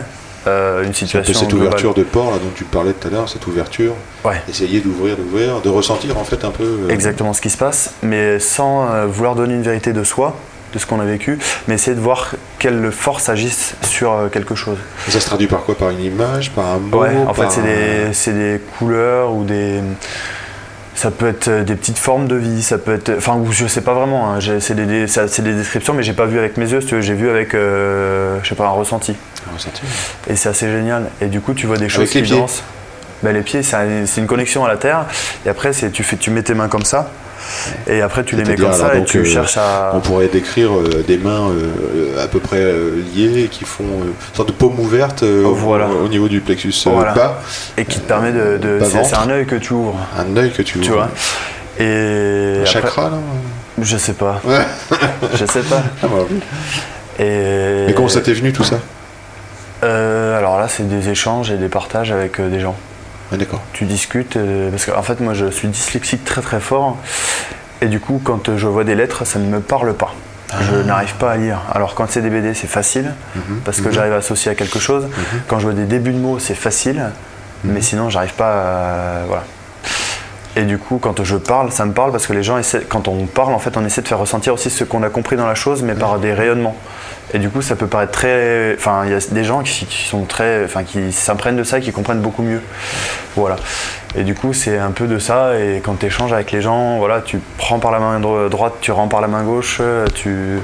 [0.46, 1.68] euh, une c'est un peu situation cette globale.
[1.68, 4.42] ouverture de port là, dont tu parlais tout à l'heure, cette ouverture, Ouais.
[4.48, 6.64] essayer d'ouvrir, d'ouvrir, de ressentir en fait un peu.
[6.64, 10.36] euh, exactement ce qui se passe, mais sans euh, vouloir donner une vérité de soi,
[10.74, 14.76] de ce qu'on a vécu, mais essayer de voir quelles forces agissent sur quelque chose.
[15.08, 15.76] et Ça se traduit par quoi?
[15.76, 17.64] Par une image, par un mot Ouais, en fait, c'est un-
[18.08, 19.80] des, c'est des couleurs ou des.
[20.94, 23.12] Ça peut être euh, des petites formes de vie, ça peut être.
[23.16, 26.56] Enfin, ou je sais pas vraiment, hein, c'est des, descriptions, mais j'ai pas vu avec
[26.56, 29.16] mes yeux, si j'ai vu avec, euh, je sais pas, un ressenti.
[29.50, 29.82] un ressenti.
[30.28, 31.10] Et c'est assez génial.
[31.20, 32.62] Et du coup, tu vois des choses qui pieds dansent.
[33.22, 35.06] Ben, les pieds, c'est un- c'est une connexion à la terre.
[35.44, 37.10] Et après, c'est tu, fais, tu mets tes mains comme ça.
[37.86, 39.92] Et après, tu les mets comme ça et tu euh, cherches à.
[39.94, 42.62] On pourrait décrire euh, des mains euh, à peu près
[43.14, 45.56] liées qui font une sorte de paume ouverte Oh,
[46.04, 47.12] au- niveau du plexus Voilà.
[47.12, 47.40] bas,
[47.76, 48.78] Et qui te permet de.
[48.82, 49.98] c'est un œil que tu ouvres.
[50.18, 50.98] un œil que tu Tu ouvres.
[50.98, 51.08] vois.
[51.84, 52.60] Et.
[52.62, 53.16] Un chakra là
[53.80, 54.40] Je sais pas.
[54.44, 54.64] Ouais.
[55.34, 55.82] Je sais pas.
[56.02, 56.24] Ah, bah.
[57.18, 57.86] Et.
[57.88, 58.76] Et comment ça t'est venu tout ça?
[59.82, 62.76] Euh, alors là, c'est des échanges et des partages avec euh, des gens.
[63.34, 63.62] Ah, D'accord.
[63.72, 66.96] Tu discutes, euh, parce qu'en fait, moi, je suis dyslexique très très fort.
[67.80, 70.14] Et du coup, quand je vois des lettres, ça ne me parle pas.
[70.60, 71.58] Je n'arrive pas à lire.
[71.72, 73.12] Alors quand c'est des BD, c'est facile,
[73.64, 75.08] parce que j'arrive à associer à quelque chose.
[75.48, 77.10] Quand je vois des débuts de mots, c'est facile,
[77.64, 79.24] mais sinon, j'arrive pas à...
[79.26, 79.42] Voilà.
[80.56, 83.08] Et du coup, quand je parle, ça me parle parce que les gens essaient, quand
[83.08, 85.46] on parle, en fait, on essaie de faire ressentir aussi ce qu'on a compris dans
[85.48, 86.76] la chose, mais par des rayonnements.
[87.32, 88.74] Et du coup, ça peut paraître très.
[88.78, 90.64] Enfin, il y a des gens qui, qui sont très.
[90.64, 92.60] Enfin, qui s'imprègnent de ça et qui comprennent beaucoup mieux.
[93.34, 93.56] Voilà.
[94.16, 95.58] Et du coup, c'est un peu de ça.
[95.58, 98.74] Et quand tu échanges avec les gens, voilà, tu prends par la main dro- droite,
[98.80, 99.80] tu rends par la main gauche,
[100.14, 100.60] tu.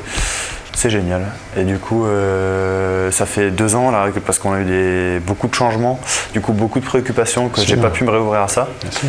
[0.72, 1.26] C'est génial.
[1.57, 5.48] Et du coup, euh, ça fait deux ans là, parce qu'on a eu des, beaucoup
[5.48, 5.98] de changements,
[6.33, 8.68] du coup beaucoup de préoccupations que j'ai pas pu me réouvrir à ça.
[8.81, 9.09] Bien sûr.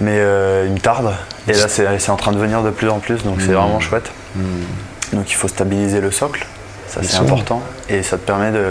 [0.00, 1.12] Mais euh, il me tarde.
[1.48, 3.54] Et là, c'est c'est en train de venir de plus en plus, donc c'est Mm.
[3.54, 4.10] vraiment chouette.
[4.36, 4.42] Hmm.
[5.14, 6.46] Donc il faut stabiliser le socle,
[6.86, 7.62] ça c'est important.
[7.88, 8.64] Et ça te permet de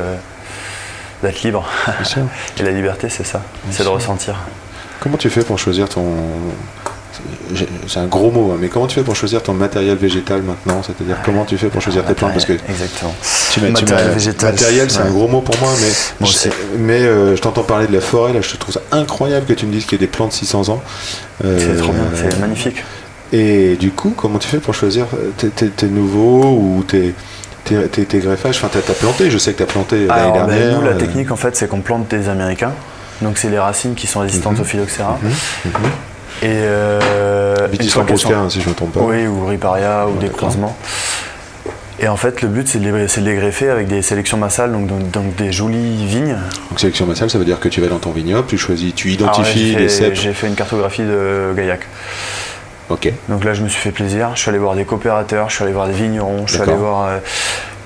[1.23, 1.67] d'être libre.
[2.59, 4.35] Et la liberté, c'est ça, c'est de ressentir.
[4.99, 6.05] Comment tu fais pour choisir ton.
[7.87, 10.81] C'est un gros mot, hein, mais comment tu fais pour choisir ton matériel végétal maintenant?
[10.83, 12.33] C'est-à-dire comment tu fais pour choisir tes plantes?
[12.33, 13.13] Parce que Exactement.
[13.51, 15.07] tu m'as- tu Matériel végétal, matériel, c'est ouais.
[15.07, 16.49] un gros mot pour moi, mais, Moi je, aussi.
[16.77, 19.65] mais euh, je t'entends parler de la forêt, là, je trouve ça incroyable que tu
[19.65, 20.81] me dises qu'il y a des plantes de 600 ans.
[21.45, 22.83] Euh, C'est trop bien, c'est magnifique.
[23.33, 25.05] Et du coup, comment tu fais pour choisir
[25.37, 27.13] tes, tes- tes nouveaux ou tes,
[27.65, 28.57] tes, tes- tes greffages?
[28.63, 30.79] Enfin, t'as as planté, je sais que t'as planté l'année Alors, ben, dernière.
[30.79, 32.71] nous, la euh, technique, en fait, c'est qu'on plante des Américains.
[33.21, 34.61] Donc, c'est les racines qui sont résistantes Mhm.
[34.61, 35.17] au phylloxéra.
[35.21, 35.71] mhm.
[36.41, 36.45] Et.
[36.47, 39.01] Euh, Vitis lambrusca, si je ne me trompe pas.
[39.01, 40.75] Oui, ou riparia, ou des croisements.
[41.99, 44.37] Et en fait, le but, c'est de, les- c'est de les greffer avec des sélections
[44.37, 46.37] massales, donc, donc, donc des jolies vignes.
[46.69, 49.07] Donc sélection massale, ça veut dire que tu vas dans ton vignoble, tu choisis, tu
[49.09, 50.13] là, identifies les cèpes.
[50.13, 51.81] J'ai fait une cartographie de Gaillac.
[52.89, 53.11] Ok.
[53.29, 54.29] Donc là, je me suis fait plaisir.
[54.35, 56.73] Je suis allé voir des coopérateurs, je suis allé voir des vignerons, je suis allé
[56.73, 57.07] voir.
[57.07, 57.17] euh,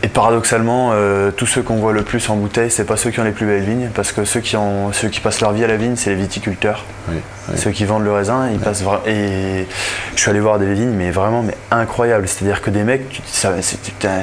[0.04, 3.20] et paradoxalement, euh, tous ceux qu'on voit le plus en bouteille, c'est pas ceux qui
[3.20, 5.64] ont les plus belles vignes, parce que ceux qui, ont, ceux qui passent leur vie
[5.64, 6.84] à la vigne, c'est les viticulteurs.
[7.10, 7.18] Oui,
[7.56, 9.68] Ceux qui vendent le raisin, ils passent Et
[10.16, 12.28] je suis allé voir des vignes, mais vraiment mais incroyables.
[12.28, 13.22] C'est-à-dire que des mecs,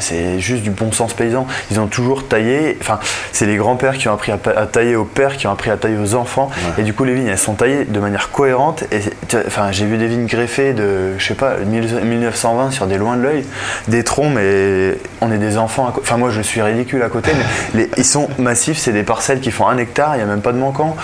[0.01, 1.47] c'est juste du bon sens paysan.
[1.71, 2.79] Ils ont toujours taillé.
[2.81, 2.99] Enfin,
[3.33, 5.99] c'est les grands-pères qui ont appris à, tailler aux pères, qui ont appris à tailler
[5.99, 6.51] aux enfants.
[6.55, 6.83] Ouais.
[6.83, 8.85] Et du coup, les vignes, elles sont taillées de manière cohérente.
[8.93, 9.01] Et
[9.47, 13.17] enfin, j'ai vu des vignes greffées de, je sais pas, 1000 1920 sur des loin
[13.17, 13.45] de l'œil,
[13.89, 15.93] des troncs, mais on est des enfants.
[15.99, 18.79] Enfin, moi, je suis ridicule à côté, mais les- ils sont massifs.
[18.79, 20.15] C'est des parcelles qui font un hectare.
[20.15, 20.97] Il n'y a même pas de manquant.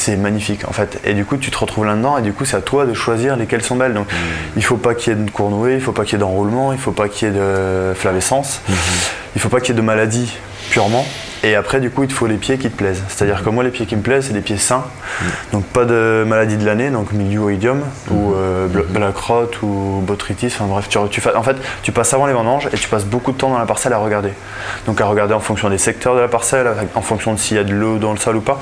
[0.00, 0.98] C'est magnifique en fait.
[1.04, 3.36] Et du coup, tu te retrouves là-dedans et du coup, c'est à toi de choisir
[3.36, 3.92] lesquelles sont belles.
[3.92, 4.06] Donc,
[4.56, 6.72] il faut pas qu'il y ait de cournouée, il faut pas qu'il y ait d'enroulement,
[6.72, 8.62] il faut pas qu'il y ait de flavescence,
[9.36, 10.32] il faut pas qu'il y ait de maladie
[10.70, 11.04] purement.
[11.42, 13.02] Et après, du coup, il te faut les pieds qui te plaisent.
[13.08, 14.84] C'est-à-dire que moi, les pieds qui me plaisent, c'est des pieds sains.
[15.52, 20.46] Donc, pas de maladie de l'année, donc milioïdium ou euh, bl- black rot ou botrytis.
[20.46, 23.32] Enfin bref, tu, tu en fait, tu passes avant les vendanges et tu passes beaucoup
[23.32, 24.32] de temps dans la parcelle à regarder.
[24.86, 27.60] Donc, à regarder en fonction des secteurs de la parcelle, en fonction de s'il y
[27.60, 28.60] a de l'eau dans le sol ou pas.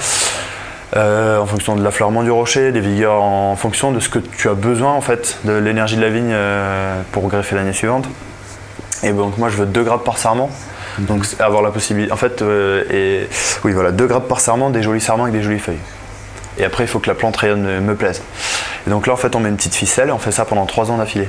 [0.97, 4.49] Euh, en fonction de l'affleurement du rocher, des vigueurs, en fonction de ce que tu
[4.49, 8.07] as besoin en fait, de l'énergie de la vigne euh, pour greffer l'année suivante.
[9.03, 10.51] Et donc moi je veux 2 grappes par sarment.
[10.99, 12.11] Donc c'est avoir la possibilité.
[12.11, 13.29] En fait, euh, et,
[13.65, 15.77] oui voilà, 2 grappes par sarment, des jolis sarments avec des jolies feuilles.
[16.57, 18.23] Et après il faut que la plante rayonne, me plaise.
[18.87, 20.65] Et donc là en fait on met une petite ficelle et on fait ça pendant
[20.65, 21.29] 3 ans d'affilée.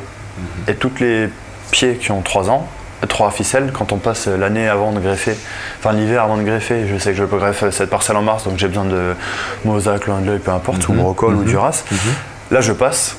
[0.70, 1.30] Et tous les
[1.72, 2.70] pieds qui ont 3 ans,
[3.08, 5.36] 3 ficelles, quand on passe l'année avant de greffer,
[5.80, 8.44] enfin l'hiver avant de greffer, je sais que je peux greffer cette parcelle en mars,
[8.44, 9.14] donc j'ai besoin de
[9.66, 11.84] mosaque, loin de l'œil, peu importe, ou brocol ou duras.
[12.52, 13.16] Là je passe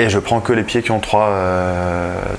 [0.00, 1.32] et je prends que les pieds qui ont 3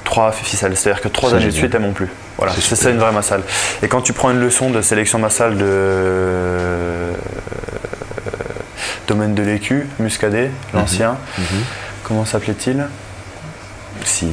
[0.03, 2.09] trois ficelles, c'est-à-dire que 3 C'est années de suite elles m'ont plus.
[2.37, 3.41] Voilà, C'est ça une vraie massale.
[3.83, 7.11] Et quand tu prends une leçon de sélection massale de euh,
[9.07, 11.17] domaine de l'écu, Muscadet, l'ancien,
[12.03, 12.85] comment s'appelait-il?
[14.05, 14.27] Si.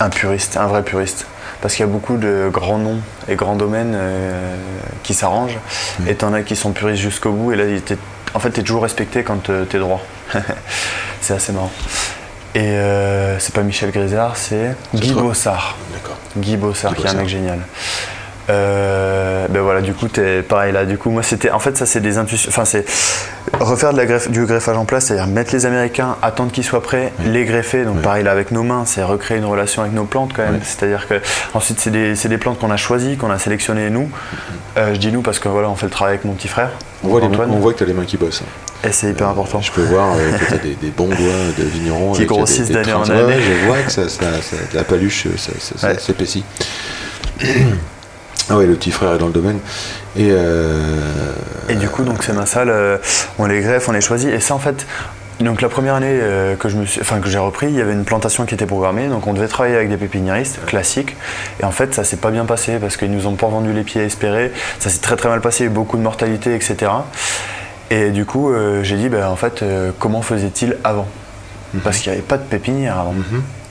[0.00, 1.26] Un puriste, un vrai puriste.
[1.60, 4.56] Parce qu'il y a beaucoup de grands noms et grands domaines euh,
[5.02, 5.58] qui s'arrangent.
[6.06, 7.52] Et t'en as qui sont puristes jusqu'au bout.
[7.52, 7.64] Et là,
[8.34, 10.02] en fait, t'es toujours respecté quand tu t'es droit.
[11.20, 11.70] c'est assez marrant.
[12.54, 15.76] Et euh, c'est pas Michel Grisard, c'est Guy Bossard.
[15.92, 16.16] D'accord.
[16.36, 17.58] Guy Bossard, Guy qui est un mec génial.
[18.50, 20.84] Euh, ben voilà, du coup, t'es pareil là.
[20.84, 21.50] Du coup, moi, c'était.
[21.50, 22.48] En fait, ça, c'est des intuitions.
[22.50, 22.84] Enfin, c'est
[23.60, 26.82] refaire de la greffe, du greffage en place, c'est-à-dire mettre les Américains, attendre qu'ils soient
[26.82, 27.84] prêts, les greffer.
[27.84, 28.02] Donc, Oui.
[28.02, 30.54] pareil là avec nos mains, c'est recréer une relation avec nos plantes quand même.
[30.54, 30.60] Oui.
[30.62, 31.14] C'est-à-dire que
[31.54, 34.10] ensuite, c'est des, c'est des plantes qu'on a choisies, qu'on a sélectionnées nous.
[34.76, 36.70] Euh, je dis nous parce que voilà, on fait le travail avec mon petit frère.
[37.02, 38.42] On voit, les Antoine, on voit que tu as les mains qui bossent.
[38.42, 38.88] hein.
[38.88, 39.60] et c'est hyper important.
[39.62, 41.16] Je peux voir euh, que tu as des, des bons doigts
[41.58, 42.12] de vigneron.
[42.12, 43.36] Qui grossissent d'année en année.
[43.40, 45.94] je vois que ça, ça- ça- la paluche, ça, ça- ça Ouais.
[48.50, 49.58] ah ouais, le petit frère est dans le domaine.
[50.16, 51.00] Et, euh,
[51.68, 52.98] Et du coup, donc ces massales, euh,
[53.38, 54.30] on les greffe, on les choisit.
[54.30, 54.86] Et ça, en fait,
[55.40, 57.80] donc la première année euh, que je me suis, enfin que j'ai repris, il y
[57.80, 61.16] avait une plantation qui était programmée, donc on devait travailler avec des pépiniéristes classiques.
[61.60, 63.82] Et en fait, ça s'est pas bien passé parce qu'ils nous ont pas vendu les
[63.82, 64.52] pieds espérés.
[64.78, 66.92] Ça s'est très très mal passé, beaucoup de mortalité, etc.
[67.90, 69.64] Et du coup, euh, j'ai dit, ben, en fait,
[69.98, 71.08] comment faisait-il avant?
[71.82, 73.14] Parce qu'il n'y avait pas de pépinière avant.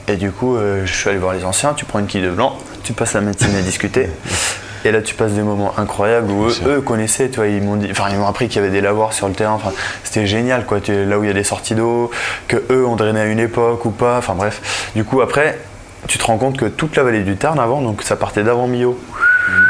[0.08, 2.58] Et du coup, je suis allé voir les anciens, tu prends une quille de blanc,
[2.82, 4.10] tu passes la matinée à discuter.
[4.84, 7.88] Et là, tu passes des moments incroyables où eux, connaissaient, tu vois, ils m'ont dit,
[7.90, 9.54] enfin, ils m'ont appris qu'il y avait des lavoirs sur le terrain.
[9.54, 10.80] Enfin, c'était génial, quoi.
[10.80, 12.10] Tu- là où il y a des sorties d'eau,
[12.48, 14.18] que eux ont drainé à une époque ou pas.
[14.18, 14.90] Enfin bref.
[14.94, 15.58] Du coup, après,
[16.06, 18.66] tu te rends compte que toute la vallée du Tarn avant, donc ça partait d'avant
[18.66, 18.98] Millau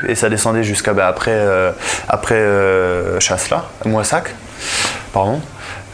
[0.09, 1.71] et ça descendait jusqu'à bah, après, euh,
[2.09, 4.35] après euh, Chasselas, Moissac,
[5.13, 5.41] pardon.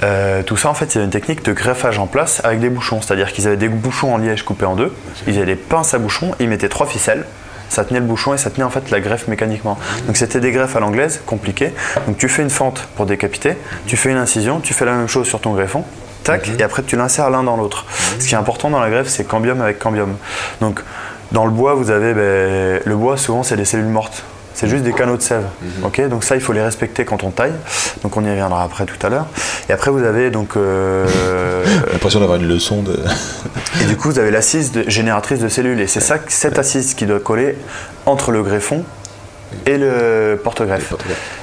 [0.02, 3.02] Euh, tout ça, en fait, avait une technique de greffage en place avec des bouchons.
[3.02, 4.94] C'est-à-dire qu'ils avaient des bouchons en liège coupés en deux,
[5.26, 7.26] ils avaient des pinces à bouchons, ils mettaient trois ficelles,
[7.70, 9.78] ça tenait le bouchon et ça tenait en fait la greffe mécaniquement.
[10.06, 11.72] Donc c'était des greffes à l'anglaise, compliquées.
[12.06, 13.56] Donc tu fais une fente pour décapiter,
[13.86, 15.84] tu fais une incision, tu fais la même chose sur ton greffon,
[16.24, 17.86] tac, et après tu l'insères l'un dans l'autre.
[18.18, 20.16] Ce qui est important dans la greffe, c'est cambium avec cambium.
[20.60, 20.80] Donc
[21.32, 24.24] dans le bois, vous avez ben, le bois, souvent c'est des cellules mortes.
[24.54, 25.44] C'est juste des canaux de sève.
[25.82, 26.08] ok?
[26.08, 27.52] Donc ça, il faut les respecter quand on taille.
[28.02, 29.26] Donc on y reviendra après tout à l'heure.
[29.68, 30.56] Et après, vous avez donc.
[30.56, 31.06] euh,
[31.92, 32.98] l'impression d'avoir une leçon de.
[33.82, 35.80] et du coup, vous avez l'assise de- génératrice de cellules.
[35.80, 37.56] Et c'est ça, cette assise qui doit coller
[38.06, 38.84] entre le greffon
[39.66, 40.92] et le porte-greffe.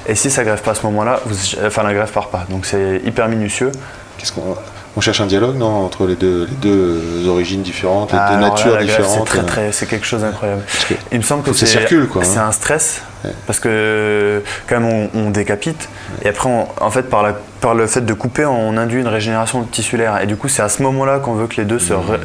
[0.06, 2.46] Et si ça greffe pas à ce moment-là, vous- enfin la greffe part pas.
[2.50, 3.72] Donc c'est hyper minutieux.
[4.18, 4.54] Qu'est-ce qu'on.
[4.98, 8.40] On cherche un dialogue, non, entre les deux, les deux origines différentes, les Ah, deux
[8.40, 9.28] là, natures différentes.
[9.32, 10.62] C'est euh, c'est quelque chose d'incroyable.
[10.88, 12.46] que Il me semble que c'est hein.
[12.48, 13.30] un stress Ouais.
[13.46, 15.88] parce que quand même on, on décapite
[16.22, 19.08] et après on- en fait par, la- par le fait de couper on induit une
[19.08, 21.92] régénération tissulaire et du coup c'est à ce moment-là qu'on veut que les deux se
[21.92, 22.18] re-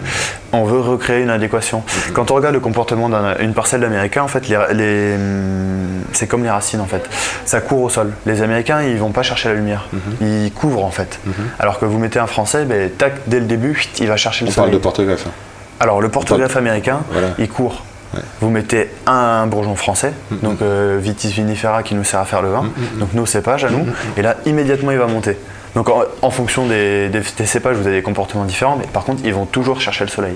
[0.51, 1.83] on veut recréer une adéquation.
[2.13, 6.43] Quand on regarde le comportement d'une parcelle d'Américains en fait les, les, hum, c'est comme
[6.43, 7.09] les racines en fait.
[7.45, 8.11] Ça court au sol.
[8.25, 9.87] Les Américains ils vont pas chercher la lumière.
[10.21, 11.19] Ils couvrent en fait.
[11.59, 14.49] Alors que vous mettez un Français ben, tac dès le début il va chercher On
[14.49, 14.79] le parle soleil.
[14.79, 15.25] de porte-greffe.
[15.27, 15.31] hein.
[15.79, 17.29] Alors le porte-greffe américain, Voilà.
[17.39, 17.83] il court.
[18.13, 18.19] Ouais.
[18.41, 22.49] Vous mettez un bourgeon français, donc euh, Vitis vinifera qui nous sert à faire le
[22.52, 25.36] vin, donc nos cépages à nous, et là immédiatement il va monter.
[25.76, 29.04] Donc en, en fonction des, des- des cépages, vous avez des comportements différents, mais par
[29.04, 30.36] contre ils vont toujours chercher le soleil.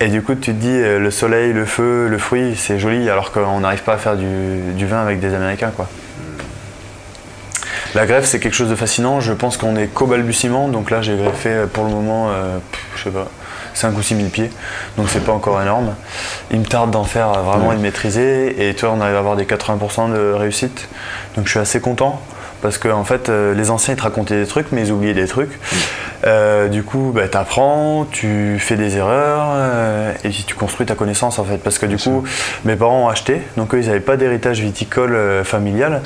[0.00, 3.08] Et du coup, tu te dis, euh, le soleil, le feu, le fruit, c'est joli,
[3.08, 5.86] alors qu'on n'arrive pas à faire du, du vin avec des Américains, quoi.
[7.94, 9.20] La greffe, c'est quelque chose de fascinant.
[9.20, 10.68] Je pense qu'on est qu'au balbutiement.
[10.68, 12.58] Donc là, j'ai greffé euh, pour le moment, euh,
[12.96, 13.28] je sais pas,
[13.74, 14.50] 5 ou 6 000 pieds.
[14.96, 15.94] Donc c'est pas encore énorme.
[16.50, 18.68] Il me tarde d'en faire euh, vraiment et de maîtriser.
[18.68, 20.88] Et tu vois, on arrive à avoir des 80% de réussite.
[21.36, 22.20] Donc je suis assez content.
[22.60, 25.14] Parce que en fait, euh, les anciens ils te racontaient des trucs, mais ils oubliaient
[25.14, 25.58] des trucs.
[26.24, 30.86] Euh, du coup, bah, tu apprends, tu fais des erreurs, euh, et puis tu construis
[30.86, 31.56] ta connaissance en fait.
[31.56, 32.22] Parce que du coup,
[32.64, 36.02] mes parents ont acheté, donc eux ils n'avaient pas d'héritage viticole euh, familial.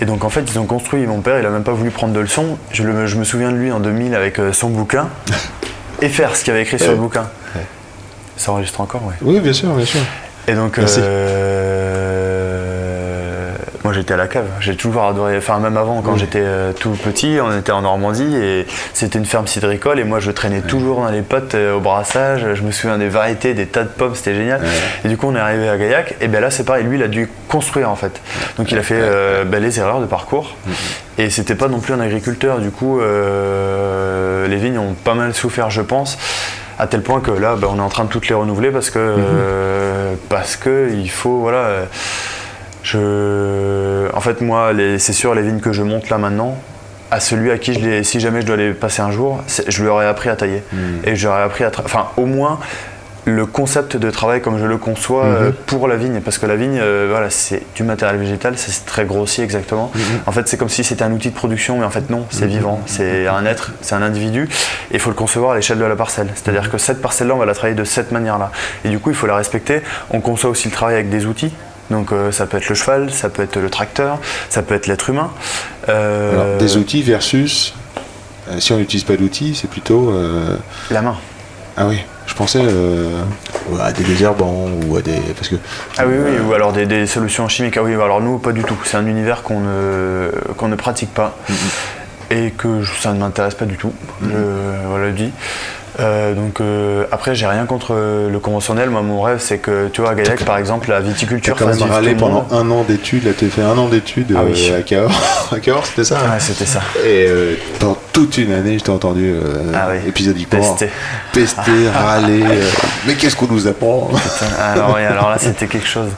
[0.00, 1.06] Et donc en fait, ils ont construit.
[1.06, 2.56] Mon père, il a même pas voulu prendre de leçons.
[2.72, 5.08] Je, le- je me souviens de lui en 2000 avec son bouquin
[6.00, 7.28] et faire ce qu'il avait écrit sur le bouquin.
[8.36, 9.14] Ça enregistre encore, ouais.
[9.22, 10.00] Oui, bien sûr, bien sûr.
[10.46, 10.84] Et donc, euh,
[13.84, 14.46] moi j'étais à la cave.
[14.60, 15.36] J'ai toujours adoré.
[15.36, 19.24] Enfin, même avant, quand j'étais euh, tout petit, on était en Normandie et c'était une
[19.26, 19.98] ferme cidricole.
[19.98, 22.46] Et moi, je traînais toujours dans les potes euh, au brassage.
[22.54, 24.62] Je me souviens des variétés, des tas de pommes, c'était génial.
[25.04, 26.14] Et du coup, on est arrivé à Gaillac.
[26.20, 26.84] Et bien là, c'est pareil.
[26.84, 28.20] Lui, il a dû construire en fait.
[28.56, 30.54] Donc, il a fait euh, ben, les erreurs de parcours.
[31.18, 32.60] Et c'était pas non plus un agriculteur.
[32.60, 33.00] Du coup,
[34.46, 36.18] les vignes ont pas mal souffert, je pense.
[36.78, 38.90] À tel point que là, ben, on est en train de toutes les renouveler parce
[38.90, 41.86] que, euh, parce que il faut, voilà.
[42.82, 46.56] je, en fait, moi, c'est sûr, les vignes que je monte là maintenant,
[47.10, 49.82] à celui à qui je les, si jamais je dois les passer un jour, je
[49.82, 50.62] lui aurais appris à tailler.
[51.04, 52.60] Et j'aurais appris à, enfin, au moins
[53.28, 56.56] le concept de travail comme je le conçois euh, pour la vigne, parce que la
[56.56, 59.92] vigne, euh, voilà, c'est du matériel végétal, c'est très grossier exactement.
[60.26, 62.46] En fait, c'est comme si c'était un outil de production, mais en fait non, c'est
[62.46, 64.48] vivant, c'est un être, c'est un individu,
[64.90, 66.28] et il faut le concevoir à l'échelle de la parcelle.
[66.34, 68.50] C'est-à-dire que cette parcelle-là, on va la travailler de cette manière-là,
[68.84, 69.82] et du coup, il faut la respecter.
[70.10, 71.52] On conçoit aussi le travail avec des outils.
[71.90, 74.18] Donc euh, ça peut être le cheval, ça peut être le tracteur,
[74.50, 75.30] ça peut être l'être humain.
[75.88, 77.74] Euh, Alors, des outils versus.
[78.58, 80.12] si on n'utilise pas d'outils, c'est plutôt.
[80.90, 81.16] La main.
[81.78, 83.22] Ah oui, je pensais euh,
[83.80, 85.16] à des désherbants ou à des.
[85.36, 85.56] Parce que.
[85.96, 87.76] Ah oui, oui, ou alors des, des solutions chimiques.
[87.76, 88.76] Ah oui, alors nous, pas du tout.
[88.84, 91.36] C'est un univers qu'on ne, qu'on ne pratique pas
[92.30, 93.92] et que je- ça ne m'intéresse pas du tout.
[94.22, 94.28] Je
[94.86, 95.30] voilà, le dis.
[96.00, 98.88] Euh, donc euh, après, j'ai rien contre euh, le conventionnel.
[98.88, 101.80] Moi, mon rêve, c'est que tu vois, à Gaillac, par exemple, la viticulture quand fasse
[101.80, 104.68] même râlé pendant un an d'études, là tu as fait un an d'études Ah oui.
[104.70, 105.10] euh, à Cahors,
[105.52, 106.82] à Cahors, c'était ça hein Ouais, c'était ça.
[107.04, 107.54] Et euh,
[108.18, 109.98] toute une année, je t'ai entendu euh, Ah oui.
[110.08, 110.90] épisodiquement Pester.
[111.32, 112.42] pester, râler.
[112.42, 112.68] euh,
[113.06, 114.10] mais qu'est-ce qu'on nous apprend?
[114.60, 116.08] Alors, oui, alors là, c'était quelque chose.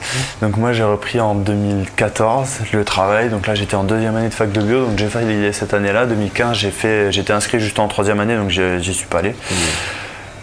[0.41, 3.29] Donc moi, j'ai repris en 2014 le travail.
[3.29, 4.87] Donc là, j'étais en deuxième année de fac de bio.
[4.87, 6.07] Donc j'ai validé cette année-là.
[6.07, 9.35] 2015, j'ai fait, j'étais inscrit juste en troisième année, donc j'y suis pas allé.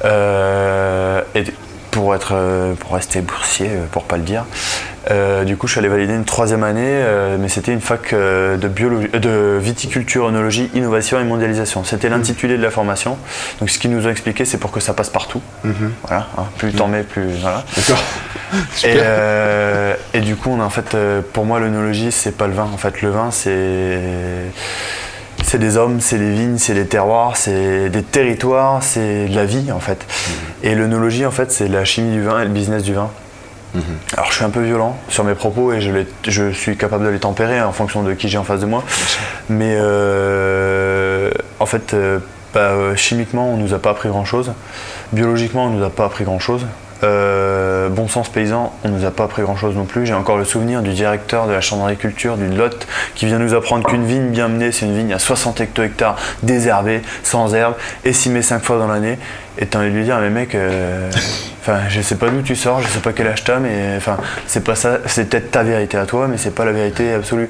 [0.06, 1.44] Euh, et
[1.98, 4.46] pour être, euh, pour rester boursier, euh, pour pas le dire.
[5.10, 8.14] Euh, du coup, je suis allé valider une troisième année, euh, mais c'était une fac
[8.14, 11.84] euh, de, biologie, de viticulture, œnologie, innovation et mondialisation.
[11.84, 13.18] C'était l'intitulé de la formation.
[13.60, 15.42] Donc, ce qu'ils nous ont expliqué, c'est pour que ça passe partout.
[15.64, 17.64] Voilà, hein, plus t'en mets, plus voilà.
[17.76, 18.04] D'accord.
[18.86, 18.98] Et,
[20.14, 20.96] et du coup, on a, en fait,
[21.34, 22.70] pour moi, l'œnologie, c'est pas le vin.
[22.74, 24.00] En fait, le vin, c'est
[25.44, 29.46] c'est des hommes, c'est des vignes, c'est des terroirs, c'est des territoires, c'est de la
[29.46, 30.06] vie en fait.
[30.64, 33.10] Et l'œnologie, en fait, c'est la chimie du vin et le business du vin.
[34.14, 37.06] Alors, je suis un peu violent sur mes propos et je, les- je suis capable
[37.06, 38.84] de les tempérer en fonction de qui j'ai en face de moi.
[39.50, 42.18] Mais euh, en fait, euh,
[42.56, 44.52] bah, euh, chimiquement, on nous a pas appris grand chose.
[45.14, 46.66] Biologiquement, on nous a pas appris grand chose.
[47.04, 50.06] Euh, bon sens paysan, on nous a pas appris grand chose non plus.
[50.06, 53.54] J'ai encore le souvenir du directeur de la chambre d'agriculture d'une Lotte qui vient nous
[53.54, 58.42] apprendre qu'une vigne bien menée, c'est une vigne à 60 hecto-hectares, désherbée, sans herbe, essimée
[58.42, 59.20] 5 fois dans l'année.
[59.60, 61.10] Et t'as envie de lui dire, mais mec, euh,
[61.90, 64.00] je sais pas d'où tu sors, je sais pas quel âge t'as, mais
[64.46, 67.50] c'est peut-être ta vérité à toi, mais c'est pas la vérité absolue.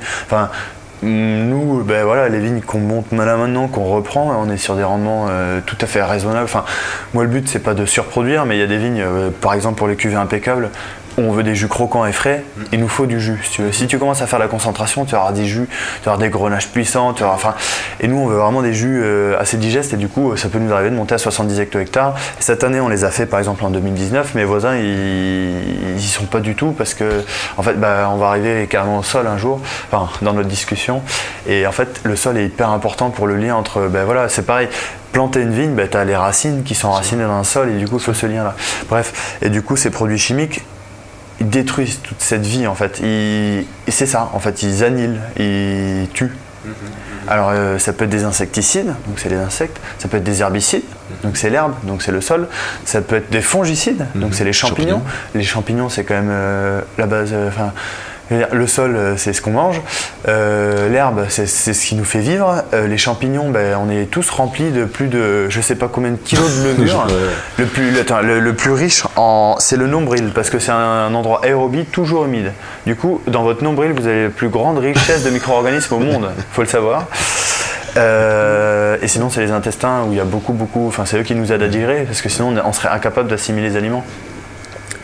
[1.03, 4.83] Nous, ben voilà, les vignes qu'on monte là maintenant, qu'on reprend, on est sur des
[4.83, 6.45] rendements euh, tout à fait raisonnables.
[6.45, 6.65] Enfin,
[7.13, 9.53] moi, le but, c'est pas de surproduire, mais il y a des vignes, euh, par
[9.53, 10.71] exemple pour les cuvées impeccables,
[11.17, 13.39] on veut des jus croquants et frais, il nous faut du jus.
[13.43, 13.71] Si tu, veux.
[13.71, 15.67] Si tu commences à faire la concentration, tu auras des jus,
[16.03, 17.56] tu auras des grenages puissants, tu auras, enfin,
[17.99, 20.60] et nous on veut vraiment des jus euh, assez digestes et du coup ça peut
[20.60, 22.15] nous arriver de monter à 70 hecto-hectares.
[22.39, 26.08] Cette année on les a fait par exemple en 2019, mes voisins ils, ils y
[26.08, 27.23] sont pas du tout parce que
[27.58, 29.60] en fait bah, on va arriver carrément au sol un jour,
[29.91, 31.01] enfin dans notre discussion,
[31.47, 34.45] et en fait le sol est hyper important pour le lien entre, ben voilà c'est
[34.45, 34.67] pareil,
[35.12, 37.77] planter une vigne, ben, tu as les racines qui sont enracinées dans le sol et
[37.77, 38.56] du coup il faut ce lien là.
[38.88, 40.62] Bref, et du coup ces produits chimiques
[41.39, 43.00] ils détruisent toute cette vie en fait.
[43.02, 46.34] Ils- c'est ça, en fait, ils annihilent, ils tuent.
[47.30, 50.41] Alors euh, ça peut être des insecticides, donc c'est les insectes, ça peut être des
[50.41, 50.84] herbicides,
[51.23, 52.47] donc c'est l'herbe, donc c'est le sol,
[52.86, 55.02] ça peut être des fongicides, donc c'est les champignons.
[55.36, 57.71] Les champignons c'est quand même euh, la base, euh, enfin
[58.29, 59.81] le sol euh, c'est ce qu'on mange,
[60.27, 64.29] Euh, l'herbe c'est ce qui nous fait vivre, Euh, les champignons ben, on est tous
[64.29, 67.07] remplis de plus de je sais pas combien de kilos de levure.
[67.57, 70.71] Le plus, le, attends, le- le plus riche, en, c'est le nombril, parce que c'est
[70.71, 72.51] un, endroit aérobie toujours humide.
[72.85, 76.29] Du coup, dans votre nombril, vous avez la plus grande richesse de micro-organismes au monde,
[76.51, 77.05] faut le savoir.
[77.95, 80.87] Euh, et sinon, c'est les intestins où il y a beaucoup, beaucoup.
[80.87, 83.29] Enfin, c'est eux qui nous aident à digérer, parce que sinon, on, on serait incapable
[83.29, 84.03] d'assimiler les aliments.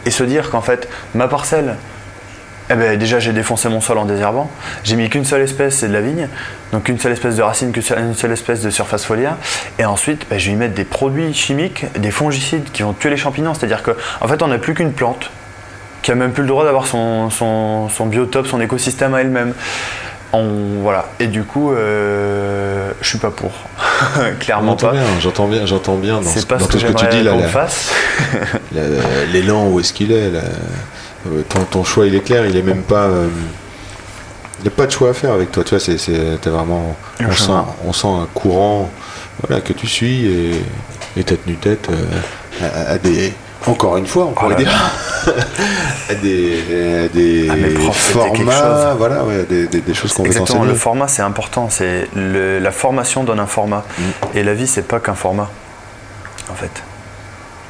[0.06, 1.76] Et se dire qu'en fait, ma parcelle,
[2.70, 4.50] eh ben, déjà, j'ai défoncé mon sol en désherbant.
[4.84, 6.28] J'ai mis qu'une seule espèce, c'est de la vigne.
[6.72, 9.36] Donc, une seule espèce de racine, qu'une seule- une seule espèce de surface foliaire.
[9.80, 13.10] Et ensuite, ben, je vais y mettre des produits chimiques, des fongicides qui vont tuer
[13.10, 13.54] les champignons.
[13.54, 15.30] C'est-à-dire qu'en en fait, on n'a plus qu'une plante
[16.02, 19.54] qui a même plus le droit d'avoir son, son, son biotope, son écosystème à elle-même.
[20.36, 21.06] On, voilà.
[21.20, 23.52] Et du coup, euh, je suis pas pour.
[24.40, 24.92] Clairement pas.
[24.94, 26.98] bien, j'entends bien, j'entends bien dans, ce- C'est pas dans ce tout que ce que
[26.98, 27.32] tu dis là.
[27.36, 28.82] la-
[29.32, 30.42] L'élan, où est-ce qu'il est là?
[31.50, 33.04] Ton, ton choix, il est clair, il est même pas.
[33.06, 33.28] euh,
[34.60, 35.64] il n'y a pas de choix à faire avec toi.
[35.64, 36.96] Tu vois, c'est, vraiment.
[37.22, 37.52] On sent,
[37.86, 38.90] on sent un courant
[39.46, 40.52] voilà, que tu suis et,
[41.18, 43.34] et t'as tenu tête euh, à, à des.
[43.66, 44.72] Encore une fois, on pourrait Oh là dire.
[46.10, 46.60] à des,
[47.06, 51.08] à des quelque formats, voilà, ouais, des, des- des choses qu'on veut Exactement, le format
[51.08, 51.70] c'est important.
[51.70, 53.86] C'est le- la formation donne un format.
[53.98, 54.04] Mm.
[54.38, 55.50] Et la vie c'est pas qu'un format,
[56.52, 56.72] en fait.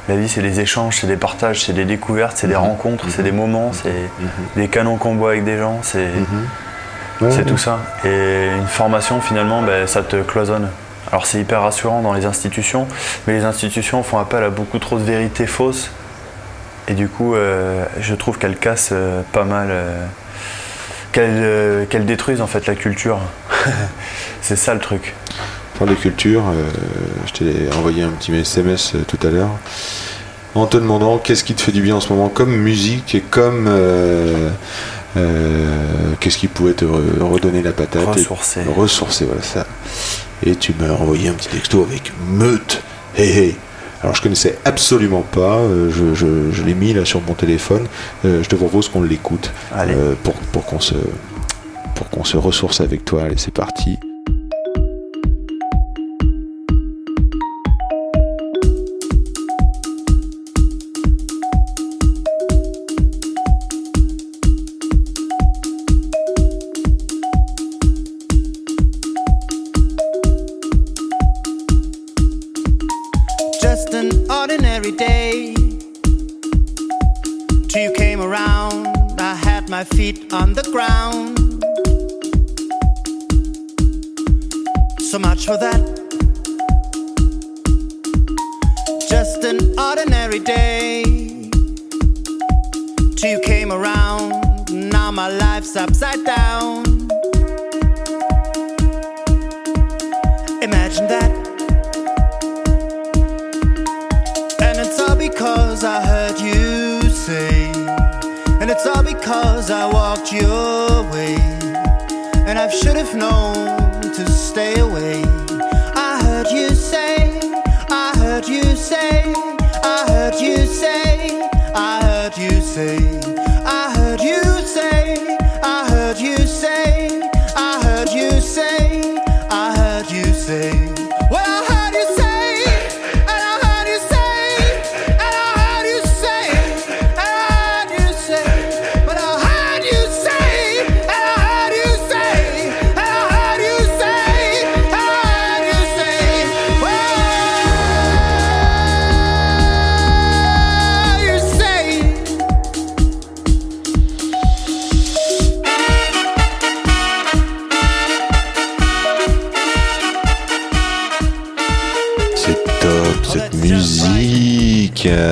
[0.08, 2.58] La vie c'est des échanges, c'est des partages, c'est des découvertes, c'est des Mm-hmm.
[2.58, 4.10] rencontres, c'est des moments, c'est
[4.56, 7.78] des canons qu'on boit avec des gens, c'est tout ça.
[8.04, 10.68] Et une formation finalement, ben, ça te cloisonne.
[11.10, 12.86] Alors c'est hyper rassurant dans les institutions,
[13.26, 15.90] mais les institutions font appel à beaucoup trop de vérités fausses.
[16.88, 20.04] Et du coup, euh, je trouve qu'elles cassent euh, pas mal, euh,
[21.12, 23.20] qu'elles euh, qu'elles détruisent en fait la culture.
[24.42, 25.14] c'est ça le truc.
[25.78, 26.70] Parle de culture, euh,
[27.26, 29.50] je t'ai envoyé un petit SMS euh, tout à l'heure.
[30.54, 33.20] En te demandant qu'est-ce qui te fait du bien en ce moment comme musique et
[33.20, 34.50] comme euh,
[35.16, 38.60] euh, qu'est-ce qui pouvait te re- redonner la patate et- Ressourcer.
[38.76, 39.66] ressourcer voilà ça.
[40.44, 42.80] Et tu m'as envoyé un petit texto avec meute.
[43.16, 43.56] Hey hey.
[44.02, 47.86] Alors je connaissais absolument pas euh, je, je- je l'ai mis là sur mon téléphone.
[48.24, 49.94] Euh, je te propose qu'on l'écoute Allez.
[49.94, 50.94] euh, pour, pour qu'on se
[51.96, 53.24] pour qu'on se ressource avec toi.
[53.24, 53.98] Allez c'est parti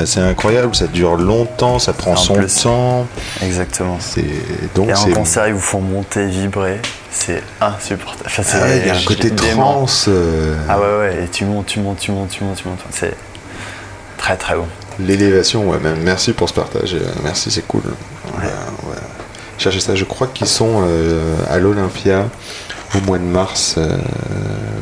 [0.07, 2.63] c'est incroyable, ça dure longtemps, ça prend En son plus.
[2.63, 3.07] temps.
[3.43, 3.99] Exactement.
[4.01, 4.25] C'est
[4.75, 6.81] donc Et en concert, ils vous font monter, vibrer.
[7.11, 8.31] C'est insupportable.
[8.37, 10.07] Ah ouais, il y a un côté trance.
[10.09, 11.25] euh, Ah ouais, ouais.
[11.25, 12.79] Et tu montes, tu montes, tu montes, tu montes, tu montes.
[12.91, 13.15] C'est
[14.19, 14.67] très, très bon.
[14.99, 15.99] L'élévation, ouais, même.
[16.03, 16.95] Merci pour ce partage.
[16.95, 17.83] euh, Merci, c'est cool.
[18.39, 18.97] Ouais, ouais.
[19.59, 19.95] Cherchez ça.
[19.95, 22.29] Je crois qu'ils sont euh, à l'Olympia
[22.95, 23.97] au mois de mars, euh,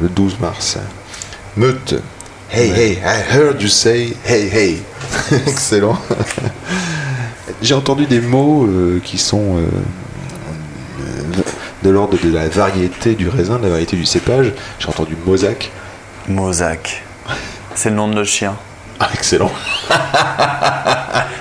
[0.03, 0.79] le 12 mars.
[1.57, 1.95] Meute.
[2.53, 4.83] Hey, hey, I heard you say hey, hey.
[5.47, 5.99] Excellent.
[7.63, 9.67] J'ai entendu des mots euh, qui sont euh,
[11.83, 14.53] de l'ordre de la variété du raisin, de la variété du cépage.
[14.79, 15.71] J'ai entendu mosaque.
[16.29, 17.03] Mosaque.
[17.75, 18.55] C'est le nom de notre chien.
[18.99, 19.51] Ah, excellent.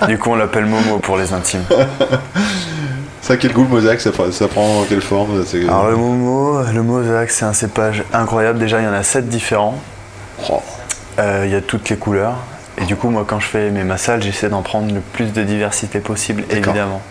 [0.08, 1.64] Du coup, on l'appelle Momo pour les intimes.
[3.22, 5.44] Ça, quel goût le mosaque ça, prend- ça prend quelle forme?
[5.68, 8.58] Alors le Momo, le Mosaque, c'est un cépage incroyable.
[8.58, 9.78] Déjà, il y en a 7 différents.
[10.50, 10.64] Oh.
[11.20, 12.38] Euh, Il y a toutes les couleurs.
[12.82, 15.44] Et du coup, moi, quand je fais mes massages, j'essaie d'en prendre le plus de
[15.44, 17.02] diversité possible, évidemment.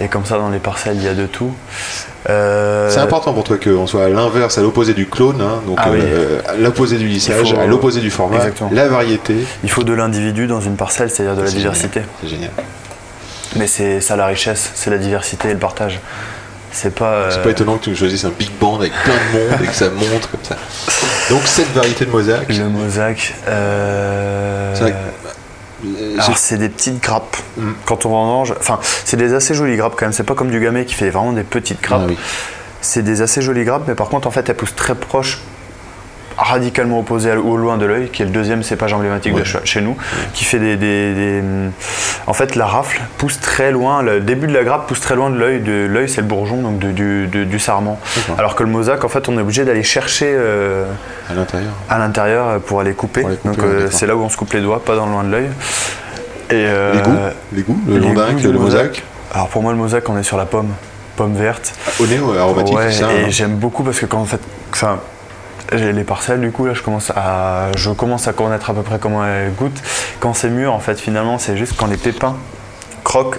[0.00, 1.52] Et comme ça, dans les parcelles, il y a de tout.
[2.28, 5.78] Euh, C'est important pour toi qu'on soit à l'inverse, à l'opposé du clone, hein, donc
[5.80, 5.98] Ah oui.
[6.02, 8.70] euh, à l'opposé du lissage, faut- à l'opposé du format, Exactement.
[8.72, 9.36] la variété.
[9.62, 12.02] Il faut de l'individu dans une parcelle, c'est-à-dire de la diversité.
[12.22, 12.50] C'est génial.
[13.56, 15.98] Mais c'est ça la richesse, c'est la diversité et le partage.
[16.72, 17.30] C'est pas.
[17.30, 19.66] C'est euh, pas étonnant que tu choisisses un big band avec plein de monde et
[19.66, 20.56] que ça monte comme ça.
[21.30, 23.34] Donc cette variété de mosaque, Le mosaque.
[23.48, 27.36] euh, C'est euh, Alors c'est- des petites grappes.
[27.56, 27.70] Mm.
[27.86, 30.12] Quand on vendange, enfin c'est des assez jolies grappes quand même.
[30.12, 32.02] C'est pas comme du gamay qui fait vraiment des petites grappes.
[32.04, 32.18] Ah oui.
[32.82, 35.38] C'est des assez jolies grappes, mais par contre en fait elles poussent très proches,
[36.40, 39.60] radicalement opposées à- au loin de l'œil, qui est le deuxième cépage emblématique de Ouais.
[39.64, 39.96] chez nous,
[40.34, 41.42] qui fait des, des- des-
[42.26, 45.30] En fait la rafle pousse très loin, le début de la grappe pousse très loin
[45.30, 45.60] de l'œil.
[45.60, 47.98] De l'œil c'est le bourgeon donc de- du, du- du sarment.
[48.38, 50.30] Alors que le mosaque en fait on est obligé d'aller chercher.
[50.32, 50.84] euh,
[51.30, 51.70] à l'intérieur.
[51.88, 53.20] à l'intérieur euh, pour aller couper.
[53.20, 55.06] Pour aller couper, Donc euh, c'est là où on se coupe les doigts, pas dans
[55.06, 55.46] le loin de l'œil.
[56.50, 57.16] Et euh, Les goûts,
[57.52, 60.46] les goûts, le du le mosaque, Alors pour moi le mosaque on est sur la
[60.46, 60.70] pomme,
[61.16, 61.72] pomme verte.
[62.00, 63.12] au nez aromatique, Ouais, c'est ça.
[63.12, 63.26] et hein.
[63.28, 64.40] j'aime beaucoup parce que quand en fait,
[64.74, 64.86] j'ai
[65.72, 68.98] les parcelles du coup là je commence à, je commence à connaître à peu près
[68.98, 69.80] comment elles goûtent.
[70.20, 72.36] Quand c'est mûr en fait finalement c'est juste quand les pépins
[73.04, 73.38] croquent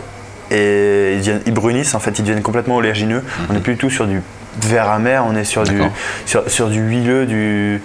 [0.49, 3.23] et ils, deviennent- ils brunissent en fait ils deviennent complètement oléagineux.
[3.49, 4.21] On n'est plus du tout sur du
[4.61, 5.89] vert amer, on est sur du, Mhm.
[6.25, 7.81] Sur, sur du huileux, du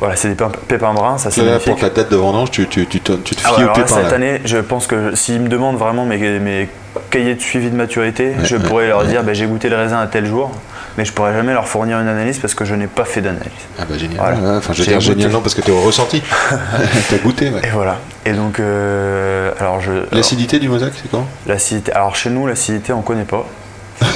[0.00, 1.70] voilà c'est des pépins, pépins bruns, ça c'est magnifique.
[1.72, 3.62] pour ta date de vendange, tu, tu, tu, te, tu te Ah fies ouais, au
[3.64, 4.14] alors là, pépin cette là.
[4.16, 6.68] année, je pense que s'ils me demandent vraiment mes, mes
[7.10, 9.98] cahiers de suivi de maturité, je ouais, pourrais leur dire bah, j'ai goûté le raisin
[9.98, 10.52] à tel jour,
[10.98, 13.52] mais je pourrais jamais leur fournir une analyse parce que je n'ai pas fait d'analyse.
[13.78, 14.16] Ah bah génial.
[14.18, 14.36] Voilà.
[14.38, 16.20] Ouais, Enfin, je veux dire génial non parce que tu as ressenti.
[17.08, 17.50] tu as goûté.
[17.50, 17.60] ouais.
[17.62, 17.98] Et voilà.
[18.26, 19.92] Et donc, euh, alors je.
[20.10, 21.92] L'acidité du mosaque, c'est quoi L'acidité.
[21.92, 23.46] Alors chez nous, l'acidité, on connaît pas.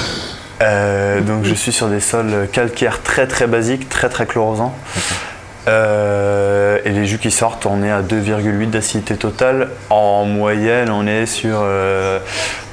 [0.60, 4.72] Euh, donc je suis sur des sols calcaires très très basiques, très très chlorosants.
[5.66, 9.70] Euh, et les jus qui sortent, on est à 2,8 d'acidité totale.
[9.90, 11.66] En moyenne, on est sur,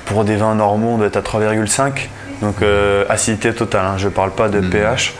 [0.06, 2.10] pour des vins normaux, on doit être à 3,5.
[2.42, 5.14] Donc euh, acidité totale, hein, je ne parle pas de pH.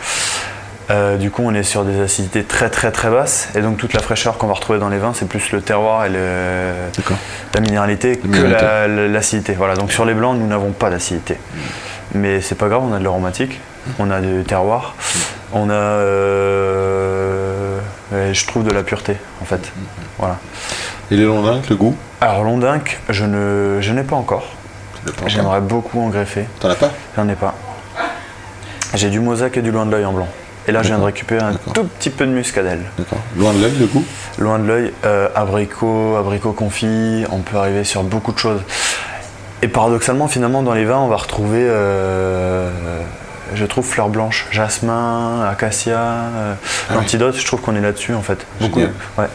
[0.90, 3.48] Euh, du coup, on est sur des acidités très très très basses.
[3.54, 6.04] Et donc toute la fraîcheur qu'on va retrouver dans les vins, c'est plus le terroir
[6.04, 6.72] et le,
[7.54, 8.26] la minéralité que
[8.88, 9.52] la- l'acidité.
[9.52, 11.36] Voilà, donc sur les blancs, nous n'avons pas d'acidité.
[12.14, 13.60] Mais c'est pas grave, on a de l'aromatique,
[14.00, 14.96] on a du terroir,
[15.52, 17.78] on a, euh,
[18.32, 19.70] je trouve, de la pureté en fait.
[20.18, 20.38] Voilà.
[21.12, 21.96] Et les londinques, le goût?
[22.20, 24.48] Alors Londinque, je ne, je n'ai pas encore.
[25.26, 26.46] J'aimerais beaucoup en greffer.
[26.60, 27.54] T'en as pas J'en ai pas.
[28.94, 30.28] J'ai du mosaque et du loin de l'œil en blanc.
[30.68, 32.82] Et là, je viens de récupérer un tout petit peu de muscadelle.
[32.98, 33.18] D'accord.
[33.36, 34.04] Loin de l'œil, le goût
[34.38, 38.60] Loin de l'œil, euh, abricot, abricot confit, on peut arriver sur beaucoup de choses.
[39.62, 42.70] Et paradoxalement, finalement, dans les vins, on va retrouver, euh,
[43.54, 46.54] je trouve, fleurs blanches, jasmin, acacia, euh,
[46.88, 48.46] Ah l'antidote, je trouve qu'on est là-dessus en fait.
[48.60, 48.80] Beaucoup.
[49.18, 49.26] Ouais.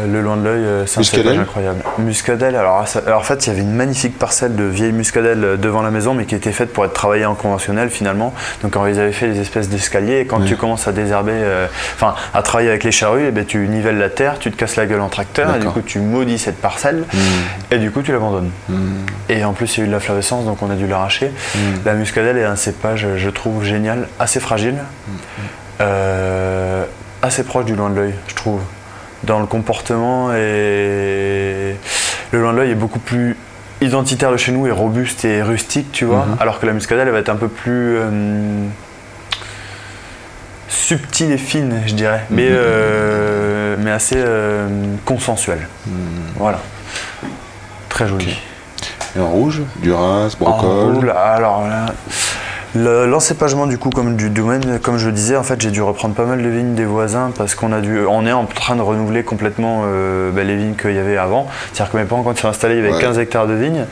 [0.00, 1.82] Euh, le loin de l'œil, euh, c'est un cépage incroyable.
[1.98, 5.44] Muscadelle, alors, ça- alors, en fait, il y avait une magnifique parcelle de vieille muscadelle
[5.44, 8.32] euh, devant la maison, mais qui était faite pour être travaillée en conventionnel finalement.
[8.62, 10.46] Donc, quand ils avaient fait les espèces d'escaliers, et quand Oui.
[10.46, 13.98] tu commences à désherber, euh, enfin, à travailler avec les charrues, eh ben, tu nivelles
[13.98, 16.60] la terre, tu te casses la gueule en tracteur, et du coup, tu maudis cette
[16.60, 17.04] parcelle,
[17.70, 18.50] et du coup, tu l'abandonnes.
[18.68, 19.04] Hmm.
[19.28, 21.30] Et en plus, il y a eu de la flavescence, donc on a dû l'arracher.
[21.84, 24.76] La muscadelle est un cépage, je trouve, génial, assez fragile,
[25.80, 26.84] euh,
[27.22, 28.60] assez proche du loin de l'œil, je trouve.
[29.24, 31.76] Dans le comportement, et
[32.32, 33.36] le loin de l'œil est beaucoup plus
[33.80, 37.12] identitaire de chez nous et robuste et rustique, tu vois, alors que la muscadelle, elle
[37.12, 38.66] va être un peu plus euh,
[40.68, 44.68] subtile et fine, je dirais, mais, euh, mais assez euh,
[45.04, 45.68] consensuelle.
[46.36, 46.60] Voilà.
[47.88, 48.38] Très joli.
[49.16, 51.86] Et en rouge Duras, brocol rouge, alors là,
[52.76, 56.14] L'encépagement du coup comme du domaine, comme je le disais, en fait j'ai dû reprendre
[56.14, 58.80] pas mal de vignes des voisins parce qu'on a dû, on est en train de
[58.82, 61.48] renouveler complètement euh, bah, les vignes qu'il y avait avant.
[61.72, 63.00] C'est-à-dire que mes parents quand ils sont installés, il y avait Ouais.
[63.00, 63.84] 15 hectares de vignes.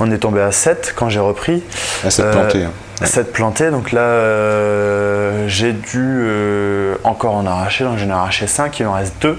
[0.00, 1.62] On est tombé à 7 quand j'ai repris.
[2.04, 2.64] Euh, plantait.
[2.64, 2.70] hein.
[3.00, 3.06] Ouais.
[3.06, 8.46] 7 plantés, donc là euh, j'ai dû euh, encore en arracher, donc j'en ai arraché
[8.46, 9.38] 5, il en reste 2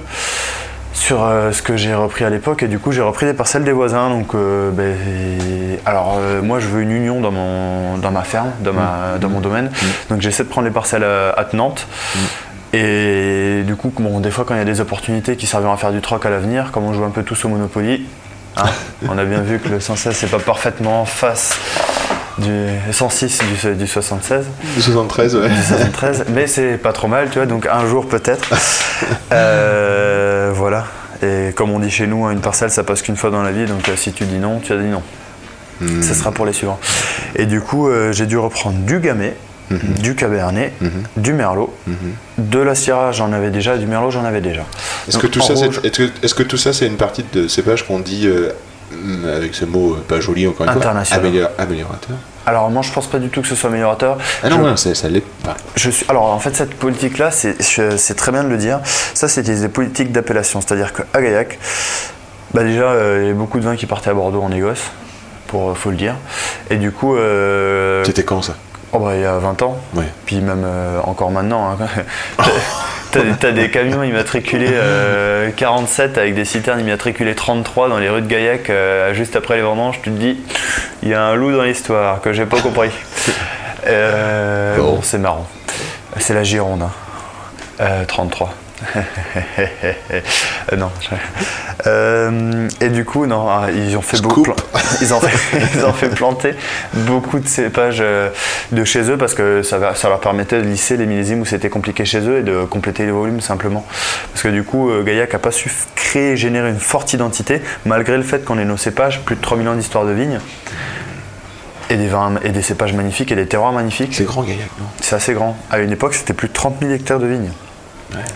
[0.94, 3.64] sur euh, ce que j'ai repris à l'époque et du coup j'ai repris des parcelles
[3.64, 4.96] des voisins donc euh, ben,
[5.86, 9.30] alors euh, moi je veux une union dans mon dans ma ferme dans ma dans
[9.30, 9.72] mon domaine.
[10.10, 11.06] Donc j'essaie de prendre les parcelles
[11.38, 11.88] attenantes
[12.74, 15.78] et du coup bon des fois quand il y a des opportunités qui serviront à
[15.78, 18.06] faire du troc à l'avenir comme on joue un peu tous au Monopoly
[18.58, 18.64] hein,
[19.10, 21.58] on a bien vu que le 116 c'est pas parfaitement en face
[22.38, 25.50] du 106 du, du 76 Du 73, ouais.
[25.50, 28.50] du 73, mais c'est pas trop mal, tu vois, donc un jour peut-être.
[29.34, 30.86] Euh, voilà.
[31.24, 33.52] Et comme on dit chez nous, hein, une parcelle ça passe qu'une fois dans la
[33.52, 35.02] vie, donc euh, si tu dis non, tu as dit non.
[35.80, 36.02] Hmm.
[36.04, 36.80] Ce sera pour les suivants.
[37.36, 39.36] Et du coup, euh, j'ai dû reprendre du gamay,
[39.72, 39.94] Mhm.
[40.02, 40.74] du cabernet,
[41.16, 41.74] du merlot,
[42.38, 44.64] de la syrah j'en avais déjà, du merlot j'en avais déjà.
[45.08, 48.00] Est-ce que, tout ça, rouge, est-ce, que, tout ça, c'est une partie de cépage qu'on
[48.00, 48.52] dit, euh,
[49.34, 50.92] avec ce mot euh, pas joli encore une fois,
[51.58, 52.16] améliorateur
[52.46, 54.18] Alors moi je pense pas du tout que ce soit améliorateur.
[54.44, 55.56] Ah non, Je- c'est- ça l'est pas.
[55.76, 57.56] Je suis, alors en fait cette politique-là, c'est,
[58.16, 58.80] très bien de le dire,
[59.14, 61.60] ça c'était des politiques d'appellation, c'est-à-dire qu'à Gaillac,
[62.54, 64.82] bah déjà euh, il y a beaucoup de vins qui partaient à Bordeaux en négoce,
[65.48, 66.16] pour, faut le dire,
[66.70, 68.56] et du coup, euh, C'était quand ça?
[68.94, 70.04] oh bah, il y a 20 ans, Ouais.
[70.26, 71.78] puis même euh, encore maintenant, hein.
[73.12, 78.22] T'as- t'as des camions immatriculés euh, 47 avec des citernes immatriculées 33 dans les rues
[78.22, 80.00] de Gaillac euh, juste après les vendanges.
[80.02, 80.38] Tu te dis,
[81.04, 82.90] il y a un loup dans l'histoire que j'ai pas compris.
[83.88, 85.00] Euh, Bon.
[85.02, 85.48] c'est marrant.
[86.18, 86.84] C'est la Gironde.
[86.84, 86.92] hein.
[87.82, 88.54] Euh, 33.
[90.78, 90.90] Non.
[91.02, 91.10] je-
[91.88, 94.30] Euh, et du coup, non, ah, ils ont fait Scoop.
[94.30, 94.44] beaucoup.
[94.44, 94.56] plan-
[95.02, 96.54] Ils ont fait, ils ont fait planter
[96.94, 98.30] beaucoup de cépages euh,
[98.72, 102.06] de chez eux parce que ça, leur permettait de lisser les millésimes où c'était compliqué
[102.06, 103.86] chez eux et de compléter les volumes simplement.
[104.32, 108.16] Parce que du coup, euh, Gaillac n'a pas su créer, générer une forte identité malgré
[108.18, 110.40] le fait qu'on ait nos cépages, plus de 3000 ans d'histoire de vigne.
[111.90, 114.14] Et des, vins, et des cépages magnifiques et des terroirs magnifiques.
[114.14, 114.86] C'est grand Gaillac, non?
[115.02, 115.58] C'est assez grand.
[115.72, 117.50] À une époque, c'était plus de 30 000 hectares de vignes.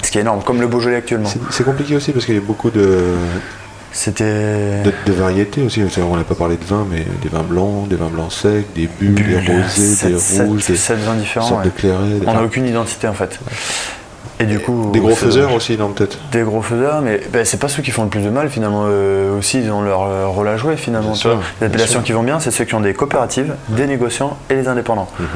[0.04, 1.30] Ce qui est énorme, comme le Beaujolais actuellement.
[1.50, 3.00] c'est, compliqué aussi parce qu'il y a beaucoup de,
[3.92, 4.84] C'était.
[4.84, 5.82] de, de variétés aussi.
[6.00, 8.88] On n'a pas parlé de vin, mais des vins blancs, des vins blancs secs, des
[8.88, 11.48] bulles, des rosés, des rouges, des 7 vins différents.
[11.48, 11.72] sortes ouais.
[11.72, 12.20] de clairets.
[12.20, 13.40] des- On n'a aucune identité en fait.
[14.40, 14.90] Et du coup.
[14.92, 17.92] Des gros faiseurs aussi, non, peut-être Des gros faiseurs, mais ben, c'est pas ceux qui
[17.92, 18.86] font le plus de mal finalement.
[18.88, 21.16] Eux aussi, ils ont leur euh, rôle à jouer finalement.
[21.16, 21.40] Sûr.
[21.62, 24.68] Les appellations qui vont bien, c'est ceux qui ont des coopératives, des négociants et les
[24.68, 25.08] indépendants.
[25.20, 25.28] Mhm.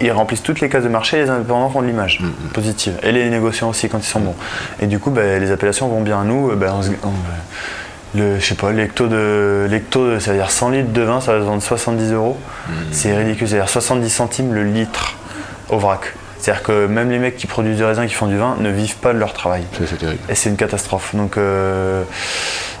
[0.00, 2.32] Ils remplissent toutes les cases de marché, les indépendants font de l'image Mhm.
[2.52, 2.94] positive.
[3.02, 4.34] Et les négociants aussi quand ils sont bons.
[4.80, 6.22] Et du coup, ben, les appellations vont bien.
[6.24, 7.12] Nous, ben, on se- on-
[8.18, 11.40] le, je sais pas, l'hecto de, l'hecto de, c'est-à-dire 100 litres de vin, ça va
[11.40, 12.38] se vendre 70 euros.
[12.68, 12.74] Mhm.
[12.90, 15.16] C'est ridicule, c'est-à-dire 70 centimes le litre
[15.68, 16.14] au vrac.
[16.38, 18.96] C'est-à-dire que même les mecs qui produisent du raisin, qui font du vin, ne vivent
[18.96, 19.64] pas de leur travail.
[19.86, 20.20] C'est terrible.
[20.30, 21.14] Et c'est une catastrophe.
[21.14, 22.02] Donc, euh,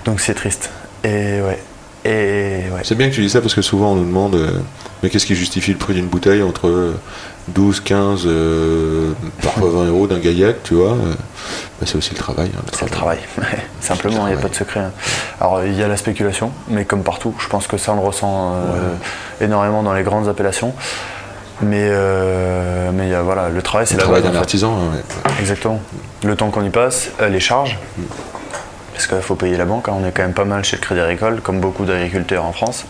[0.06, 0.70] donc c'est triste.
[1.04, 1.58] Et ouais.
[2.04, 2.64] Ouais.
[2.84, 4.50] C'est bien que tu dis ça parce que souvent on nous demande euh,
[5.02, 6.94] mais qu'est-ce qui justifie le prix d'une bouteille entre euh,
[7.48, 11.14] 12, 15, euh, parfois 20 euros d'un gaillac, tu vois euh,
[11.80, 12.50] bah, C'est aussi le travail.
[12.56, 13.18] hein, C'est le travail.
[13.80, 14.80] Simplement, il n'y a pas de secret.
[14.80, 14.90] hein.
[15.40, 18.06] Alors, il y a la spéculation, mais comme partout, je pense que ça, on le
[18.06, 18.94] ressent euh,
[19.44, 20.74] énormément dans les grandes appellations.
[21.62, 25.30] Mais, euh, mais voilà, le travail, c'est Le la travail d'un artisan, hein.
[25.40, 25.80] Exactement.
[26.24, 27.78] Le temps qu'on y passe, euh, les charges,
[28.98, 30.82] parce qu'il faut payer la banque, hein, on est quand même pas mal chez le
[30.82, 32.84] Crédit Agricole, comme beaucoup d'agriculteurs en France.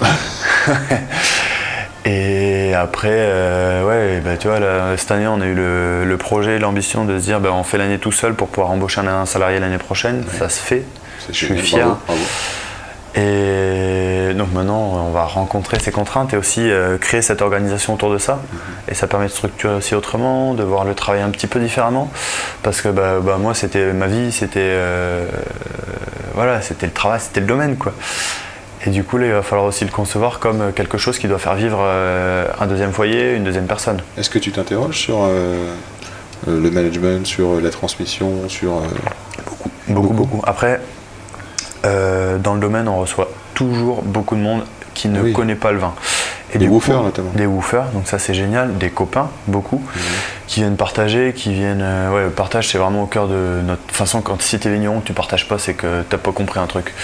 [2.07, 6.17] Et après, euh, ouais, bah, tu vois, là, cette année, on a eu le, le
[6.17, 9.07] projet, l'ambition de se dire, bah, on fait l'année tout seul pour pouvoir embaucher un,
[9.07, 10.25] un salarié l'année prochaine.
[10.39, 10.83] Ça se fait.
[11.29, 11.85] Je suis fier.
[11.85, 12.23] bravo, bravo.
[13.15, 18.13] Et donc maintenant, on va rencontrer ces contraintes et aussi euh, créer cette organisation autour
[18.13, 18.41] de ça.
[18.89, 22.11] Et ça permet de structurer aussi autrement, de voir le travail un petit peu différemment.
[22.63, 25.27] Parce que bah, bah, moi, c'était ma vie, c'était euh,
[26.35, 27.93] voilà, c'était le travail, c'était le domaine, quoi.
[28.87, 31.41] Et du coup, là, il va falloir aussi le concevoir comme quelque chose qui doit
[31.41, 34.01] faire vivre euh, un deuxième foyer, une deuxième personne.
[34.17, 35.29] Est-ce que tu t'interroges sur
[36.47, 38.81] le management, sur la transmission, sur euh,
[39.89, 40.43] Beaucoup, beaucoup.
[40.47, 40.81] Après,
[41.85, 44.65] euh, dans le domaine, on reçoit toujours beaucoup de monde
[44.95, 45.33] qui ne Oui.
[45.33, 45.95] connaît pas le vin.
[46.55, 47.31] Et Des woofers, notamment.
[47.35, 48.79] Des woofers, donc ça c'est génial.
[48.79, 49.83] Des copains, beaucoup,
[50.47, 51.83] qui viennent partager, qui viennent.
[51.83, 54.23] euh, ouais, le partage c'est vraiment au cœur de notre façon.
[54.23, 56.95] Quand si t'es vigneron, que tu partages pas, c'est que t'as pas compris un truc.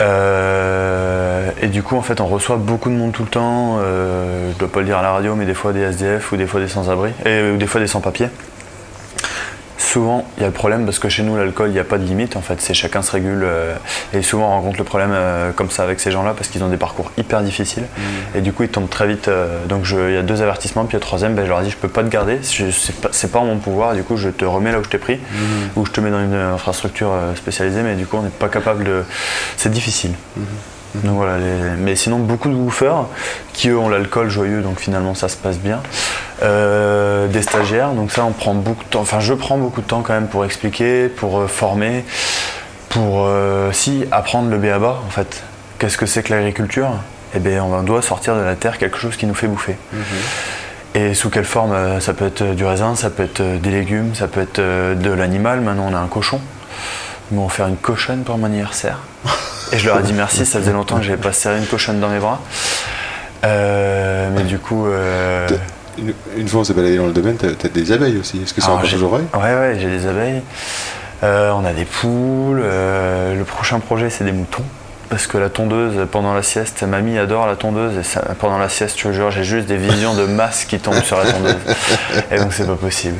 [0.00, 3.78] Euh, et du coup, en fait, on reçoit beaucoup de monde tout le temps.
[3.80, 6.36] Euh, je dois pas le dire à la radio, mais des fois des SDF ou
[6.36, 8.28] des fois des sans-abri, et ou des fois des sans-papiers
[9.94, 11.98] souvent, il y a le problème parce que chez nous, l'alcool, il n'y a pas
[11.98, 12.34] de limite.
[12.34, 13.44] En fait, c'est chacun se régule.
[13.44, 13.76] euh,
[14.12, 16.68] et souvent, on rencontre le problème euh, comme ça avec ces gens-là parce qu'ils ont
[16.68, 17.84] des parcours hyper difficiles.
[18.34, 19.28] Et du coup, ils tombent très vite.
[19.28, 20.84] euh, donc, il y a deux avertissements.
[20.84, 22.40] Puis, le troisième, ben, je leur dis, je peux pas te garder.
[22.42, 23.94] C'est pas, pas en mon pouvoir.
[23.94, 25.20] Du coup, je te remets là où je t'ai pris
[25.76, 27.82] ou je te mets dans une infrastructure spécialisée.
[27.82, 29.04] Mais du coup, on n'est pas capable de.
[29.56, 30.14] C'est difficile.
[31.02, 33.06] Donc voilà, les- mais sinon beaucoup de woofers
[33.52, 35.80] qui eux ont l'alcool joyeux, donc finalement ça se passe bien.
[36.42, 39.86] Euh, des stagiaires, donc ça on prend beaucoup de temps, enfin je prends beaucoup de
[39.86, 42.04] temps quand même pour expliquer, pour euh, former,
[42.90, 45.42] pour euh, si apprendre le béaba en fait.
[45.78, 46.90] Qu'est-ce que c'est que l'agriculture?
[47.34, 49.76] Eh bien on doit sortir de la terre quelque chose qui nous fait bouffer.
[50.94, 51.72] Et sous quelle forme?
[51.72, 54.60] Euh, Ça peut être du raisin, ça peut être euh, des légumes, ça peut être
[54.60, 55.60] euh, de l'animal.
[55.60, 56.40] Maintenant, on a un cochon.
[57.32, 58.98] Ils m'ont offert une cochonne pour mon anniversaire.
[59.72, 62.00] Et je leur ai dit merci, ça faisait longtemps que j'avais pas serré une cochonne
[62.00, 62.40] dans mes bras.
[63.44, 64.86] Euh, mais du coup.
[64.86, 65.48] euh,
[65.98, 68.40] Une, une fois on s'est baladé dans le domaine, t'as as des abeilles aussi.
[68.42, 70.42] Est-ce que c'est alors, encore toujours vrai Ouais, ouais, j'ai des abeilles.
[71.22, 72.60] Euh, on a des poules.
[72.62, 74.64] le prochain projet, c'est des moutons.
[75.14, 77.96] Parce que la tondeuse, pendant la sieste, mamie adore la tondeuse.
[77.98, 81.04] Et ça- pendant la sieste, je jure, j'ai juste des visions de masses qui tombent
[81.04, 81.54] sur la tondeuse.
[82.32, 83.14] Et donc, c'est pas possible.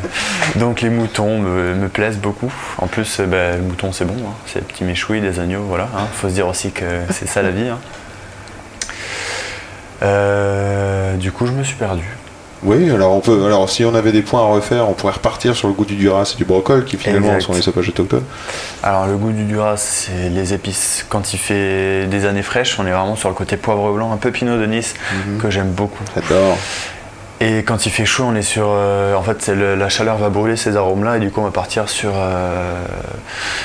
[0.56, 2.52] Donc, les moutons me, plaisent beaucoup.
[2.78, 4.16] En plus, euh, bah, le mouton, c'est bon.
[4.26, 4.32] hein.
[4.46, 5.84] C'est des petits méchouilles, des agneaux, voilà.
[5.96, 6.08] hein.
[6.14, 7.68] Faut se dire aussi que c'est ça la vie.
[7.68, 7.78] hein.
[10.02, 12.02] Euh, du coup, je me suis perdu.
[12.64, 13.44] Oui, alors on peut.
[13.44, 15.96] Alors si on avait des points à refaire, on pourrait repartir sur le goût du
[15.96, 17.42] duras et du brocol, qui finalement Exact.
[17.42, 18.24] sont les cépages autochtones.
[18.82, 21.04] Alors le goût du Duras, c'est les épices.
[21.08, 24.16] Quand il fait des années fraîches, on est vraiment sur le côté poivre blanc, un
[24.16, 24.94] peu pinot de Nice,
[25.40, 26.02] que j'aime beaucoup.
[26.14, 26.56] J'adore.
[27.40, 28.66] Et quand il fait chaud, on est sur...
[28.68, 31.50] euh, en fait, le- la chaleur va brûler ces arômes-là, et du coup, on va
[31.50, 32.82] partir sur, euh,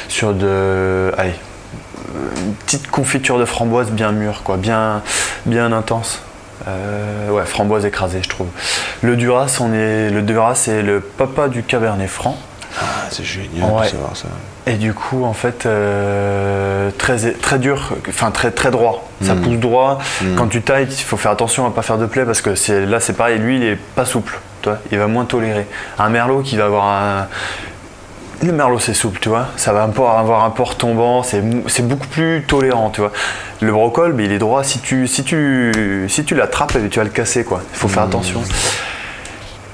[0.09, 1.13] sur de...
[1.17, 1.35] Allez,
[2.45, 5.01] une petite confiture de framboise bien mûre, quoi, bien,
[5.45, 6.21] bien intense.
[6.67, 8.47] Euh, ouais, framboise écrasée, je trouve.
[9.01, 12.37] Le Duras, on est, le Duras, c'est le papa du Cabernet Franc.
[12.79, 13.85] Ah, c'est génial Ouais.
[13.85, 14.27] de savoir ça.
[14.67, 19.09] Et du coup, en fait, euh, très, très dur, enfin très, très droit.
[19.21, 19.41] Ça Mm.
[19.41, 19.97] pousse droit.
[20.21, 20.35] Mm.
[20.35, 22.85] Quand tu tailles, il faut faire attention à pas faire de plaies parce que c'est,
[22.85, 23.39] là, c'est pareil.
[23.39, 24.39] Lui, il est pas souple.
[24.91, 25.65] Il va moins tolérer.
[25.97, 27.27] Un merlot qui va avoir un.
[28.41, 29.47] Le merlot, c'est souple, tu vois.
[29.57, 31.23] Ça va avoir un port tombant.
[31.23, 31.41] C'est,
[31.81, 33.11] beaucoup plus tolérant, tu vois.
[33.61, 34.63] Le brocol, mais il est droit.
[34.63, 37.61] Si tu, si tu, si tu l'attrapes, eh tu vas le casser, quoi.
[37.73, 38.41] Il faut faire attention.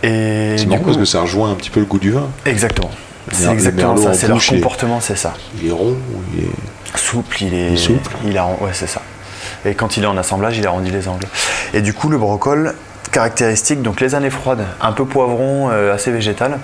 [0.04, 2.28] Et C'est marrant coup, parce que ça rejoint un petit peu le goût du vin.
[2.46, 2.92] exactement.
[3.32, 4.14] C'est exactement ça.
[4.14, 5.34] C'est leur comportement, c'est ça.
[5.62, 5.96] Il est rond,
[6.34, 6.50] il est.
[6.96, 8.16] Souple, il est, Il est souple.
[8.26, 9.02] Il a, ouais, c'est ça.
[9.66, 11.28] Et quand il est en assemblage, il arrondit les angles.
[11.74, 12.76] Et du coup, le brocol,
[13.12, 16.60] caractéristique, donc les années froides, un peu poivron, euh, assez végétal.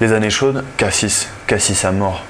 [0.00, 2.24] Les années chaudes, cassis, cassis à mort.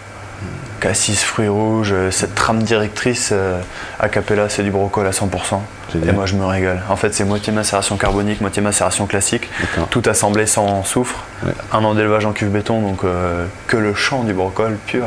[0.80, 3.58] Cassis, fruits rouges, euh, cette trame directrice euh,
[3.98, 5.60] a cappella, c'est du brocol à 100%.
[5.92, 6.08] Génial.
[6.08, 6.82] Et moi, je me régale.
[6.90, 9.48] En fait, c'est moitié macération carbonique, moitié macération classique.
[9.88, 11.24] Tout assemblé sans soufre.
[11.42, 11.52] Ouais.
[11.72, 15.06] Un an d'élevage en cuve béton, donc euh, que le champ du brocol pur.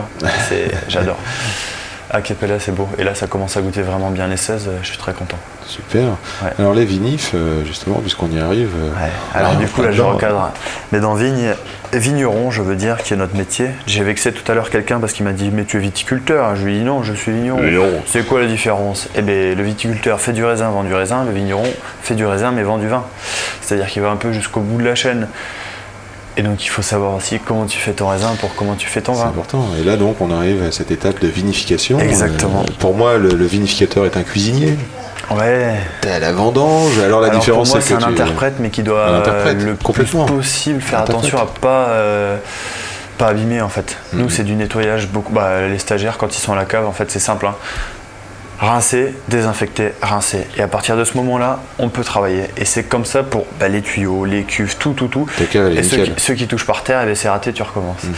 [0.88, 1.20] J'adore.
[2.10, 2.88] À Capella, c'est beau.
[2.98, 4.68] Et là, ça commence à goûter vraiment bien les 16.
[4.70, 5.38] euh, Je suis très content.
[5.66, 6.04] Super.
[6.42, 6.52] Ouais.
[6.58, 8.70] Alors les vinifs, euh, justement, puisqu'on y arrive.
[8.78, 9.12] euh, Ouais.
[9.34, 10.52] Alors, du coup, là, je recadre.
[10.94, 11.54] Mais dans vigne,
[11.92, 13.72] vigneron, je veux dire, qui est notre métier.
[13.88, 16.64] J'ai vexé tout à l'heure quelqu'un parce qu'il m'a dit Mais tu es viticulteur Je
[16.66, 17.60] lui ai dit Non, je suis vigneron.
[17.60, 18.02] Vigneron.
[18.06, 19.10] C'est quoi la différence?
[19.16, 21.26] Eh bien, le viticulteur fait du raisin, vend du raisin.
[21.26, 21.64] Le vigneron
[22.02, 23.04] fait du raisin, mais vend du vin.
[23.62, 25.28] C'est-à-dire qu'il va un peu jusqu'au bout de la chaîne.
[26.40, 29.02] Et donc, il faut savoir aussi comment tu fais ton raisin pour comment tu fais
[29.02, 29.30] ton C'est vin.
[29.30, 29.66] important.
[29.80, 32.00] Et là, donc, on arrive à cette étape de vinification.
[32.00, 32.62] Exactement.
[32.62, 34.78] Euh, pour moi, le, le vinificateur est un cuisinier.
[35.32, 35.76] Ouais.
[36.02, 37.00] T'es à la vendange.
[37.00, 39.08] Alors la Alors différence, pour moi, c'est c'est que un tu- interprète, mais qui doit
[39.08, 42.38] Un euh, le plus possible faire Un attention à pas euh,
[43.18, 43.98] pas abîmer en fait.
[44.14, 44.22] Mhm.
[44.22, 45.34] Nous, c'est du nettoyage beaucoup.
[45.34, 47.48] Bah, les stagiaires, quand ils sont à la cave, en fait, c'est simple.
[47.48, 47.56] hein.
[48.60, 50.48] Rincer, désinfecter, rincer.
[50.58, 52.46] Et à partir de ce moment-là, on peut travailler.
[52.58, 55.28] Et c'est comme ça pour bah, les tuyaux, les cuves, tout, tout, tout.
[55.54, 58.04] Et ceux qui, ceux qui touchent par terre, eh ben, c'est raté, tu recommences.
[58.04, 58.14] Mhm.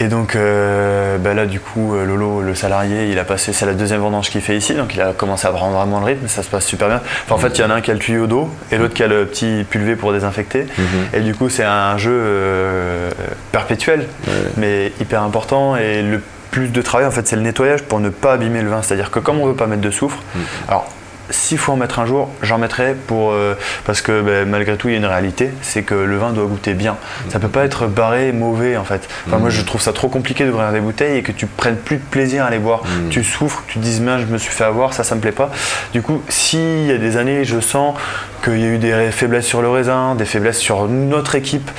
[0.00, 3.66] Et donc euh, bah là du coup euh, Lolo le salarié il a passé c'est
[3.66, 6.28] la deuxième vendange qu'il fait ici donc il a commencé à prendre vraiment le rythme
[6.28, 7.00] ça se passe super bien.
[7.24, 8.94] Enfin, en fait il y en a un qui a le tuyau d'eau et l'autre
[8.94, 10.84] qui a le petit pulvé pour désinfecter Mhm.
[11.14, 13.10] et du coup c'est un jeu euh,
[13.50, 14.32] perpétuel Ouais.
[14.56, 18.08] mais hyper important et le plus de travail en fait c'est le nettoyage pour ne
[18.08, 20.18] pas abîmer le vin c'est à dire que comme on veut pas mettre de soufre
[20.34, 20.42] Mhm.
[20.68, 20.88] alors
[21.30, 24.88] s'il faut en mettre un jour, j'en mettrai pour euh, parce que ben, malgré tout
[24.88, 26.96] il y a une réalité, c'est que le vin doit goûter bien.
[27.28, 29.08] Ça peut pas être barré mauvais en fait.
[29.26, 31.96] Enfin, Moi je trouve ça trop compliqué d'ouvrir des bouteilles et que tu prennes plus
[31.96, 32.82] de plaisir à les boire.
[32.84, 33.08] Mm.
[33.10, 35.50] Tu souffres, tu te mince je me suis fait avoir, ça ça me plaît pas.
[35.92, 37.94] Du coup s'il y a des années je sens
[38.42, 41.70] qu'il y a eu des faiblesses sur le raisin, des faiblesses sur notre équipe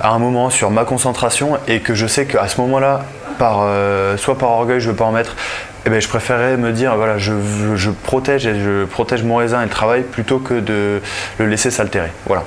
[0.00, 3.04] à un moment, sur ma concentration et que je sais qu'à ce moment-là,
[3.38, 5.36] par, euh, soit par orgueil je veux pas en mettre,
[5.86, 7.32] eh ben, je préférais me dire voilà je,
[7.74, 11.00] je protège et je protège mon raisin et le travail plutôt que de
[11.38, 12.10] le laisser s'altérer.
[12.26, 12.44] Voilà.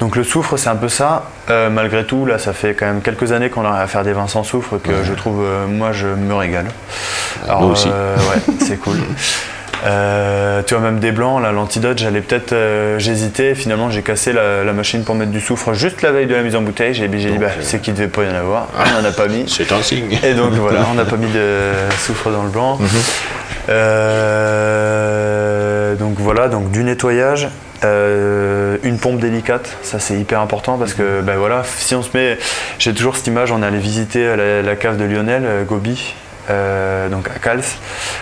[0.00, 1.26] Donc le soufre, c'est un peu ça.
[1.48, 4.12] Euh, malgré tout, là, ça fait quand même quelques années qu'on arrive à faire des
[4.12, 6.66] vins sans soufre que je trouve, euh, moi, je me régale.
[7.46, 7.88] Alors, moi aussi.
[7.88, 8.96] euh, ouais, c'est cool.
[9.84, 12.52] Euh, tu vois, même des blancs, là, l'antidote, j'allais peut-être.
[12.52, 13.54] euh, J'hésitais.
[13.54, 16.42] Finalement, j'ai cassé la, la machine pour mettre du soufre juste la veille de la
[16.42, 16.94] mise en bouteille.
[16.94, 18.68] J'ai j'ai dit, bah, c'est qu'il devait pas y en avoir.
[18.76, 19.44] on en a pas mis.
[19.48, 20.18] C'est un signe.
[20.22, 22.78] Et donc voilà, on n'a pas mis de soufre dans le blanc.
[24.22, 27.48] Euh, donc voilà, donc du nettoyage,
[27.84, 32.16] euh, une pompe délicate, ça c'est hyper important parce que ben voilà, si on se
[32.16, 32.38] met,
[32.78, 36.14] j'ai toujours cette image, on est allé visiter la, la cave de Lionel euh, Gobi.
[36.50, 37.62] Euh, donc à Cals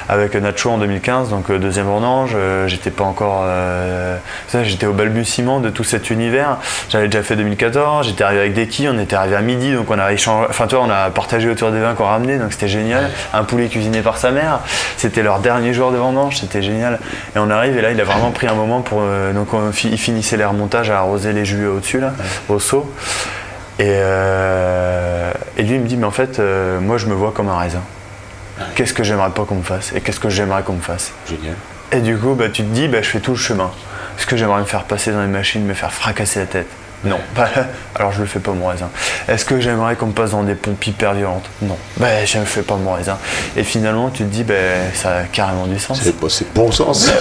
[0.08, 2.32] avec Nacho en 2015 donc euh, deuxième vendange.
[2.34, 3.44] Euh, j'étais pas encore
[4.48, 6.58] ça, j'étais au balbutiement de tout cet univers.
[6.88, 9.90] J'avais déjà fait 2014 j'étais arrivé avec des quilles on était arrivé à midi donc
[9.90, 12.68] on a échangé enfin toi on a partagé autour des vins qu'on ramenait donc c'était
[12.68, 13.10] génial.
[13.32, 14.60] Un poulet cuisiné par sa mère
[14.96, 16.98] c'était leur dernier jour de vendange c'était génial.
[17.34, 19.02] Et on arrive et là il a vraiment pris un moment pour
[19.34, 22.12] donc on il finissait les remontages à arroser les jus au dessus là
[22.48, 22.92] au seau.
[23.78, 27.32] Et, euh, et lui il me dit mais en fait euh, moi je me vois
[27.32, 27.80] comme un raisin
[28.74, 31.54] qu'est-ce que j'aimerais pas qu'on me fasse et qu'est-ce que j'aimerais qu'on me fasse Génial.
[31.92, 33.70] et du coup, bah, tu te dis, bah, je fais tout le chemin.
[34.18, 36.66] Est-ce que j'aimerais me faire passer dans les machines, me faire fracasser la tête
[37.04, 37.18] Non.
[37.34, 37.48] Bah,
[37.94, 38.90] alors je le fais pas mon raisin.
[39.28, 41.76] Est-ce que j'aimerais qu'on me passe dans des pompes hyper violentes Non.
[41.96, 43.16] Bah, je ne fais pas mon raisin.
[43.56, 44.54] Et finalement, tu te dis, bah,
[44.94, 46.00] ça a carrément du sens.
[46.02, 47.10] C'est bon, c'est bon sens.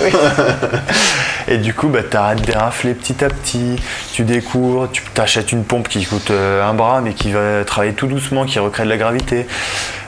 [1.52, 3.76] Et du coup, bah, tu arrêtes de rafler petit à petit,
[4.14, 7.94] tu découvres, tu t'achètes une pompe qui coûte euh, un bras mais qui va travailler
[7.94, 9.48] tout doucement, qui recrée de la gravité.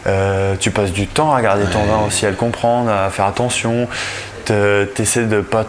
[0.06, 3.26] Euh, tu passes du temps à regarder ton vin aussi, à le comprendre, à faire
[3.26, 3.88] attention.
[4.46, 4.54] Tu
[5.00, 5.66] essaies de pas.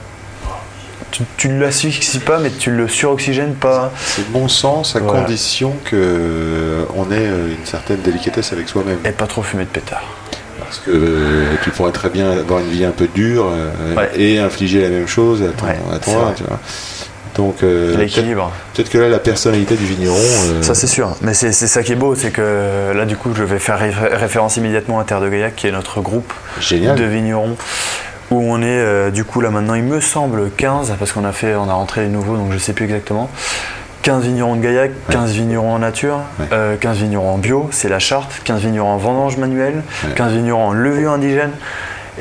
[1.37, 3.93] Tu, ne l'asphyxies pas, mais tu le suroxygènes pas.
[3.97, 5.21] C'est bon sens à Voilà.
[5.21, 8.99] condition que euh, ait une certaine délicatesse avec soi-même.
[9.05, 10.03] Et pas trop fumer de pétard.
[10.73, 14.09] Parce que euh, tu pourrais très bien avoir une vie un peu dure euh, Ouais.
[14.17, 16.35] et infliger la même chose à ton, Ouais, à ton c'est vin, vrai.
[16.35, 16.59] tu vois.
[17.37, 18.51] Donc euh, peut-être L'équilibre.
[18.75, 20.17] peut-être que là la personnalité du vigneron.
[20.19, 23.31] euh, Ça c'est sûr, mais c'est ça qui est beau, c'est que là du coup
[23.35, 26.97] je vais faire ré- référence immédiatement à Terre de Gaillac qui est notre groupe Génial.
[26.99, 27.57] de vignerons
[28.31, 31.33] où on est euh, du coup là maintenant il me semble 15 parce qu'on a
[31.33, 33.31] fait on a rentré les nouveaux donc je sais plus exactement
[34.03, 36.47] 15 vignerons de Gaillac, 15 vignerons en nature, Ouais.
[36.53, 40.11] euh, 15 vignerons en bio, c'est la charte, 15 vignerons en vendange manuelle, Ouais.
[40.15, 41.53] 15 vignerons en levure indigène.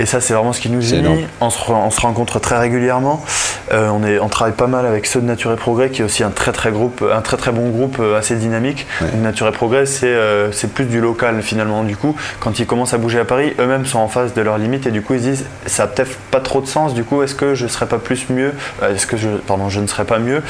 [0.01, 1.25] Et ça, c'est vraiment ce qui nous unit.
[1.41, 3.23] On se, re- on se rencontre très régulièrement.
[3.71, 6.03] Euh, on, est, on travaille pas mal avec ceux de Nature et Progrès, qui est
[6.03, 8.87] aussi un très très groupe, un très très bon groupe euh, assez dynamique.
[8.99, 9.07] Ouais.
[9.21, 11.83] Nature et Progrès, c'est euh, c'est plus du local finalement.
[11.83, 14.57] Du coup, quand ils commencent à bouger à Paris, eux-mêmes sont en face de leurs
[14.57, 16.95] limites et du coup ils se disent ça a peut-être pas trop de sens.
[16.95, 19.87] Du coup, est-ce que je serais pas plus mieux Est-ce que je, pardon, je ne
[19.87, 20.41] serais pas mieux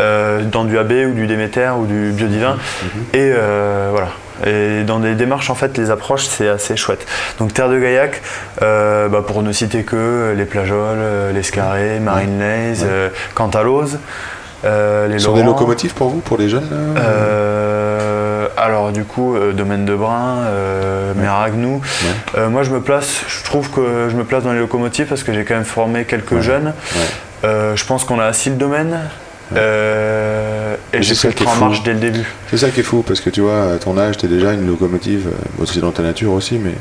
[0.00, 2.56] euh, dans du AB ou du Déméter ou du Biodivin?
[3.14, 4.08] Et euh, voilà.
[4.44, 7.06] Et dans des démarches, en fait, les approches, c'est assez chouette.
[7.38, 8.20] Donc, Terre de Gaillac,
[8.62, 13.98] euh, bah, pour ne citer que les Plageoles, euh, les Scarrés, Marine Lays, euh, Cantalose,
[14.64, 19.04] euh, les Ce sont des locomotives pour vous, pour les jeunes là Euh, alors du
[19.04, 21.80] coup, euh, domaine de Brun, euh, Méragnou.
[22.36, 25.22] Euh, moi je me place, je trouve que je me place dans les locomotives parce
[25.22, 26.72] que j'ai quand même formé quelques jeunes.
[26.94, 27.02] Ouais.
[27.44, 28.98] Euh, je pense qu'on a assis le domaine.
[29.54, 32.26] Euh, et j'ai fait le en marche dès le début.
[32.50, 34.66] C'est ça qui est fou parce que tu vois, à ton âge, t'es déjà une
[34.66, 35.28] locomotive.
[35.28, 36.74] euh, c'est dans ta nature aussi, mais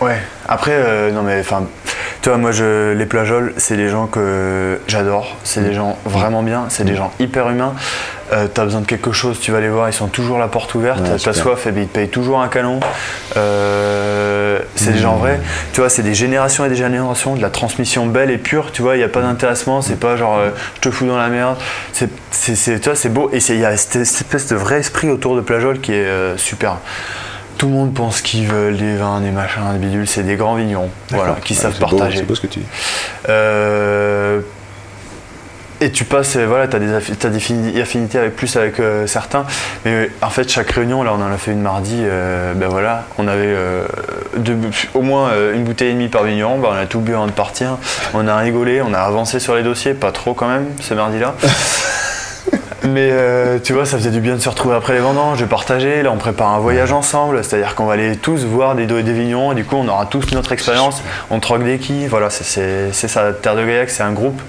[0.00, 0.18] Ouais.
[0.48, 1.66] Après, euh, non mais enfin,
[2.22, 5.36] tu vois, moi je, les plageoles, c'est des gens que j'adore.
[5.44, 6.66] C'est des gens vraiment bien.
[6.68, 7.74] C'est des gens hyper humains.
[8.32, 9.88] Euh, T'as besoin de quelque chose, tu vas les voir.
[9.88, 11.00] Ils sont toujours la porte ouverte.
[11.00, 12.78] Ouais, T'as soif, et bien, ils te payent toujours un canon.
[13.36, 15.40] Euh, c'est des gens vrais.
[15.72, 18.70] Tu vois, c'est des générations et des générations de la transmission belle et pure.
[18.72, 19.82] Tu vois, il n'y a pas d'intéressement.
[19.82, 21.56] C'est pas genre euh, je te fous dans la merde.
[21.92, 23.30] C'est, c'est, c'est- tu vois, c'est beau.
[23.32, 26.38] Et il y a cette, cette espèce de vrai esprit autour de plageoles qui est
[26.38, 26.76] super.
[27.58, 30.06] Tout le monde pense qu'ils veulent des vins, des machins, des bidules.
[30.06, 32.18] C'est des grands vignerons, voilà, qui Ouais, savent partager.
[32.18, 32.66] C'est beau ce que tu dis.
[33.28, 34.40] Euh,
[35.82, 39.44] et tu passes, euh, voilà, tu as des, affinités avec, plus avec euh, certains.
[39.84, 42.68] Mais euh, en fait, chaque réunion, là, on en a fait une mardi, euh, ben
[42.68, 43.84] voilà, on avait euh,
[44.36, 44.56] deux
[44.94, 46.58] au moins une bouteille et demie par vigneron.
[46.60, 47.78] Ben, on a tout bu avant de partir.
[48.14, 51.34] On a rigolé, on a avancé sur les dossiers, pas trop quand même, ce mardi-là.
[52.84, 55.44] Mais euh, tu vois, ça faisait du bien de se retrouver après les vendanges, de
[55.46, 56.02] partager.
[56.02, 59.02] Là, on prépare un voyage ensemble, c'est-à-dire qu'on va aller tous voir des dos et
[59.04, 61.00] des vignons, et du coup, on aura tous notre expérience.
[61.30, 63.32] On troque des quilles, voilà, c'est- ça.
[63.32, 64.40] Terre de Gaillac, c'est un groupe.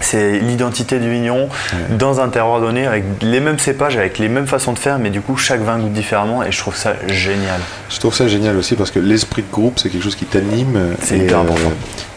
[0.00, 1.48] C'est l'identité du vigneron
[1.90, 5.10] dans un terroir donné, avec les mêmes cépages, avec les mêmes façons de faire, mais
[5.10, 7.60] du coup, chaque vin goûte différemment, et je trouve ça génial.
[7.90, 10.94] Je trouve ça génial aussi parce que l'esprit de groupe, c'est quelque chose qui t'anime.
[11.02, 11.72] C'est Et, important.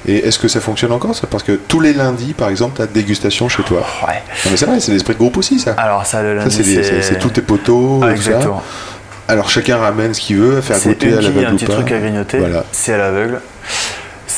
[0.05, 1.27] Et est-ce que ça fonctionne encore ça?
[1.27, 3.85] Parce que tous les lundis, par exemple, tu as dégustation chez toi.
[4.07, 4.21] Ouais.
[4.45, 5.73] Non mais c'est vrai, c'est l'esprit de groupe aussi ça.
[5.77, 7.99] Alors, ça, le lundi, c'est c'est c'est tous tes poteaux.
[8.01, 8.11] Ah, ça.
[8.13, 8.63] exactement.
[9.27, 11.91] Alors chacun ramène ce qu'il veut, faire C'est goûter à la quille, un petit truc
[11.91, 12.39] à grignoter.
[12.39, 12.65] Voilà.
[12.73, 13.39] C'est à l'aveugle.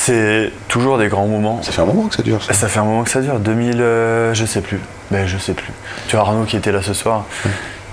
[0.06, 1.64] C'est toujours des grands moments.
[1.64, 2.44] Ça fait un moment que ça dure.
[2.44, 2.54] Ça.
[2.54, 4.80] Ça fait un moment que ça dure, 2000, euh, je sais plus.
[5.10, 5.72] Ben, je sais plus.
[6.08, 7.26] Tu vois Arnaud qui était là ce soir,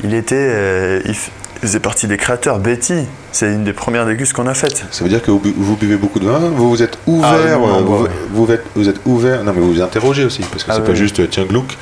[0.05, 1.15] il était, euh, il
[1.63, 2.59] faisait partie des créateurs.
[2.59, 4.85] Betty, c'est une des premières dégustes qu'on a faites.
[4.91, 7.31] Ça veut dire que vous, bu- vous buvez beaucoup de vin, vous vous êtes ouvert,
[7.33, 8.11] Ah, on euh, vous, ouais.
[8.31, 10.81] vous êtes, vous êtes ouvert, non mais vous vous interrogez aussi, parce que Ah, c'est
[10.83, 11.79] oui, pas juste euh, tiens glouc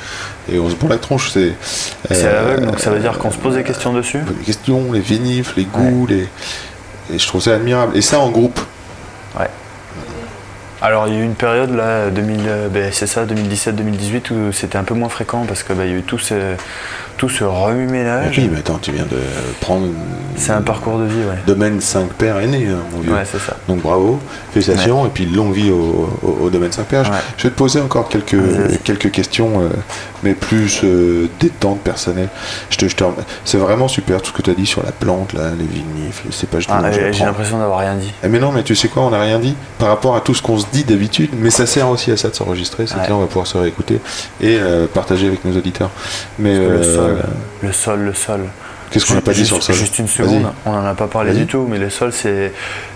[0.49, 1.53] et on se prend la tronche, c'est
[2.09, 4.19] C'est à euh, l'aveugle, donc ça veut dire qu'on se pose des questions dessus?
[4.39, 6.27] les questions, les vinifs, les goûts, les
[7.13, 7.97] et je trouve ça admirable.
[7.97, 8.59] Et ça en groupe?
[10.81, 14.51] Alors il y a eu une période là, 2000, euh, ben, c'est ça, 2017-2018 où
[14.51, 16.33] c'était un peu moins fréquent parce que ben, il y a eu tout ce,
[17.17, 18.35] tout ce remue-ménage.
[18.39, 19.17] Oui, mais attends, tu viens de
[19.59, 19.87] prendre
[20.35, 21.37] C'est un parcours de vie, ouais.
[21.45, 23.13] domaine 5 paires aîné, hein, mon vieux.
[23.13, 23.57] Ouais, c'est ça.
[23.67, 24.19] Donc bravo,
[24.53, 27.03] félicitations, et puis longue vie au, au- au domaine 5 paires.
[27.05, 27.17] Je- Ouais.
[27.37, 28.37] Je vais te poser encore quelques,
[28.83, 29.67] quelques questions, euh,
[30.23, 32.29] mais plus euh, détente personnelle.
[32.71, 33.03] Je te, je te
[33.45, 36.23] c'est vraiment super tout ce que tu as dit sur la plante, là, les vinifs,
[36.25, 38.11] les cépages Ah, j'ai l'impression d'avoir rien dit.
[38.23, 40.33] Eh, Mais non, mais tu sais quoi, on n'a rien dit par rapport à tout
[40.33, 43.03] ce qu'on se dit d'habitude, mais ça sert aussi à ça de s'enregistrer, c'est Ouais.
[43.05, 43.99] que là on va pouvoir se réécouter
[44.41, 45.89] et euh, partager avec nos auditeurs.
[46.39, 47.17] Mais Le euh, sol,
[47.61, 48.41] le sol, le sol.
[48.89, 49.75] qu'est-ce qu'on n'a pas dit sur le sol?
[49.75, 52.51] Juste une seconde, on n'en a pas parlé du tout, mais le sol, c'est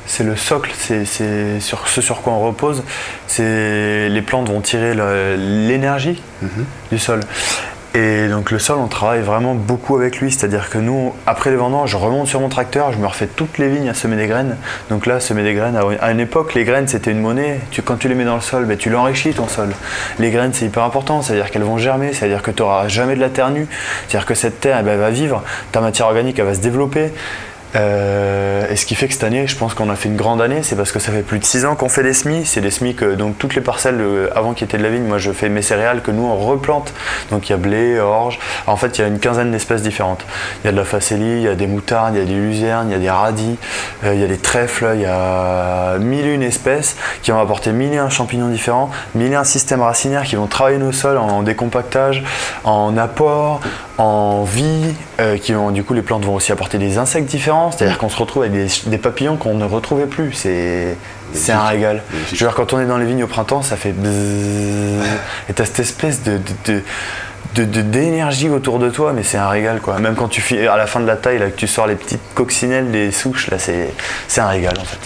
[0.08, 2.84] c'est le socle, c'est sur ce sur quoi on repose.
[3.28, 4.94] C'est les plantes vont tirer
[5.38, 6.66] l'énergie Mhm.
[6.92, 7.22] du sol.
[7.98, 10.30] Et donc le sol, on travaille vraiment beaucoup avec lui.
[10.30, 13.58] C'est-à-dire que nous, après les vendanges, je remonte sur mon tracteur, je me refais toutes
[13.58, 14.58] les vignes à semer des graines.
[14.90, 17.62] Donc là, semer des graines, à- une époque, les graines, c'était une monnaie.
[17.86, 19.70] Quand tu les mets dans le sol, ben, tu l'enrichis ton sol.
[20.20, 21.22] Les graines, c'est hyper important.
[21.22, 23.68] C'est-à-dire qu'elles vont germer, c'est-à-dire que tu n'auras jamais de la terre nue.
[24.10, 25.42] C'est-à-dire que cette terre, eh ben, elle va vivre,
[25.72, 27.14] ta matière organique, elle va se développer.
[27.76, 30.42] Euh, et ce qui fait que cette année, je pense qu'on a fait une grande
[30.42, 32.46] année, c'est parce que ça fait plus de 6 ans qu'on fait des semis.
[32.46, 35.04] C'est des semis que donc toutes les parcelles euh, avant qui étaient de la vigne,
[35.04, 36.94] moi je fais mes céréales que nous on replante.
[37.32, 38.40] Donc il y a blé, orge.
[38.68, 40.26] En fait, il y a une quinzaine d'espèces différentes.
[40.64, 42.34] Il y a de la facélie, il y a des moutardes, il y a des
[42.34, 43.58] luzernes, il y a des radis,
[44.04, 47.40] euh, il y a des trèfles, il y a mille et une espèces qui vont
[47.40, 50.92] apporter mille et un champignons différents, mille et un systèmes racinaires qui vont travailler nos
[50.92, 52.24] sols en décompactage,
[52.64, 53.62] en apport,
[53.98, 57.72] en vie, euh, qui vont du coup les plantes vont aussi apporter des insectes différents,
[57.72, 60.34] c'est-à-dire qu'on se retrouve avec des, des papillons qu'on ne retrouvait plus.
[60.34, 60.98] C'est
[61.34, 62.02] c'est un régal.
[62.28, 65.04] Je veux dire, quand on est dans les vignes au printemps, ça fait bzzz,
[65.50, 66.82] et t'as cette espèce de, de-
[67.64, 69.98] de- d'énergie autour de toi, mais c'est un régal quoi.
[70.00, 71.96] Même quand tu fais à la fin de la taille, là, que tu sors les
[71.96, 73.94] petites coccinelles des souches, là, c'est,
[74.28, 75.00] c'est un régal en fait.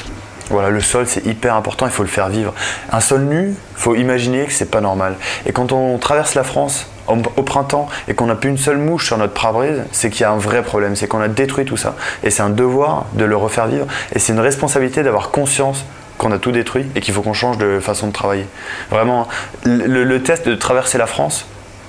[0.49, 2.55] Voilà, le sol c'est hyper important, il faut le faire vivre.
[2.91, 5.13] Un sol nu, faut imaginer que c'est pas normal.
[5.45, 9.07] Et quand on traverse la France au, printemps et qu'on n'a plus une seule mouche
[9.07, 11.78] sur notre pare-brise, c'est qu'il y a un vrai problème, c'est qu'on a détruit tout
[11.78, 11.95] ça.
[12.24, 13.88] Et c'est un devoir de le refaire vivre.
[14.14, 15.86] Et c'est une responsabilité d'avoir conscience
[16.18, 18.45] qu'on a tout détruit et qu'il faut qu'on change de façon de travailler.
[18.91, 19.28] Vraiment,
[19.64, 21.45] le, le test de traverser la France,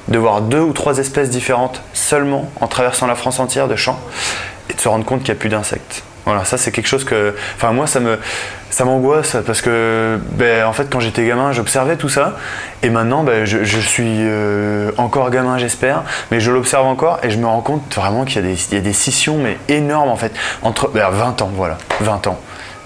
[0.09, 3.99] de voir deux ou trois espèces différentes seulement en traversant la France entière de champs
[4.69, 6.05] et de se rendre compte qu'il n'y a plus d'insectes.
[6.31, 8.17] Voilà, ça c'est quelque chose que, enfin moi ça me,
[8.71, 12.37] ça m'angoisse parce que, ben, en fait quand j'étais gamin j'observais tout ça
[12.85, 17.31] et maintenant ben, je, je suis euh, encore gamin j'espère, mais je l'observe encore et
[17.31, 19.59] je me rends compte vraiment qu'il y, a des- il y a des scissions mais
[19.69, 20.31] énormes en fait
[20.63, 22.39] entre ben, 20 ans voilà, 20 ans.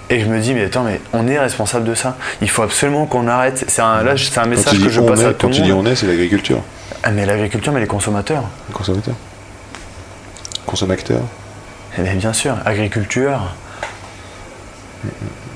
[0.09, 2.15] Et je me dis, mais attends, mais on est responsable de ça.
[2.41, 3.65] Il faut absolument qu'on arrête.
[3.67, 5.47] C'est un, là, c'est un Quand message tu dis que je passe est, à quand
[5.47, 5.87] tout tu le dis monde.
[5.87, 6.61] on est, c'est l'agriculture,
[7.03, 8.43] Ah, mais l'agriculture, mais les consommateurs.
[8.69, 9.15] le consommateur,
[10.65, 11.21] consommateur.
[11.97, 13.53] Eh bien, bien sûr, agriculture.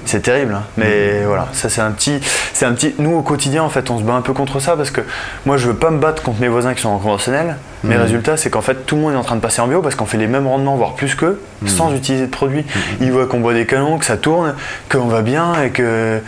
[0.05, 0.63] C'est terrible, hein.
[0.75, 2.19] mais voilà, ça c'est un petit,
[2.53, 2.95] c'est un petit.
[2.97, 5.01] Nous au quotidien en fait, on se bat un peu contre ça parce que
[5.45, 7.57] moi je veux pas me battre contre mes voisins qui sont en conventionnel.
[7.83, 9.67] Mais le résultat c'est qu'en fait tout le monde est en train de passer en
[9.67, 12.65] bio parce qu'on fait les mêmes rendements voire plus qu'eux sans utiliser de produits.
[13.01, 14.55] Ils voient qu'on boit des canons, que ça tourne,
[14.89, 16.19] qu'on va bien et que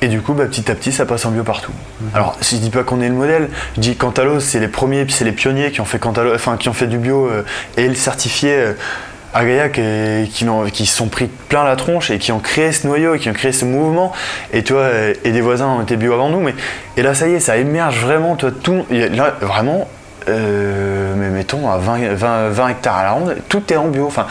[0.00, 1.72] et du coup, bah, petit à petit, ça passe en bio partout.
[2.14, 5.04] Alors, si je dis pas qu'on est le modèle, je dis Cantalos, c'est les premiers,
[5.04, 7.42] puis c'est les pionniers qui ont fait Cantalos, enfin qui ont fait du bio euh,
[7.76, 8.72] et le certifié euh,
[9.34, 12.72] à Gaillac et qui, qui se sont pris plein la tronche et qui ont créé
[12.72, 14.12] ce noyau et qui ont créé ce mouvement.
[14.52, 16.54] Et toi, euh, et des voisins ont été bio avant nous, mais
[16.96, 18.36] et là, ça y est, ça émerge vraiment.
[18.36, 19.88] Toi, tout, là, vraiment.
[20.28, 24.06] euh, mais mettons à 20, 20, 20 hectares à la ronde, tout est en bio.
[24.06, 24.26] Enfin,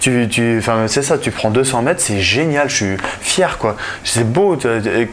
[0.00, 3.76] tu, tu, enfin, c'est ça, tu prends 200 mètres, c'est génial, je suis fier quoi.
[4.04, 4.56] C'est beau.
[4.56, 4.68] tu-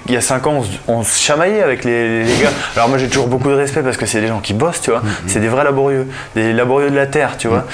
[0.08, 2.50] Il y a 5 ans, on, se- chamaillait avec les, les gars.
[2.76, 4.92] Alors moi j'ai toujours beaucoup de respect parce que c'est des gens qui bossent, tu
[4.92, 5.02] vois.
[5.28, 7.66] C'est des vrais laborieux, des laborieux de la terre, tu vois.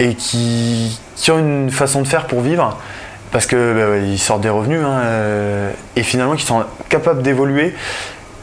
[0.00, 2.78] Et qui, ont une façon de faire pour vivre.
[3.30, 7.74] Parce que bah ils sortent des revenus hein, euh, et finalement qui sont capables d'évoluer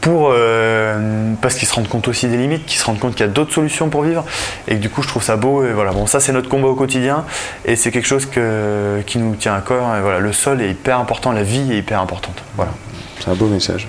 [0.00, 3.24] pour euh, parce qu'ils se rendent compte aussi des limites, qu'ils se rendent compte qu'il
[3.24, 4.24] y a d'autres solutions pour vivre
[4.66, 6.68] et que du coup je trouve ça beau et voilà bon ça c'est notre combat
[6.68, 7.24] au quotidien
[7.64, 10.70] et c'est quelque chose que, qui nous tient à cœur et voilà le sol est
[10.70, 12.72] hyper important, la vie est hyper importante voilà
[13.20, 13.88] C'est un beau message.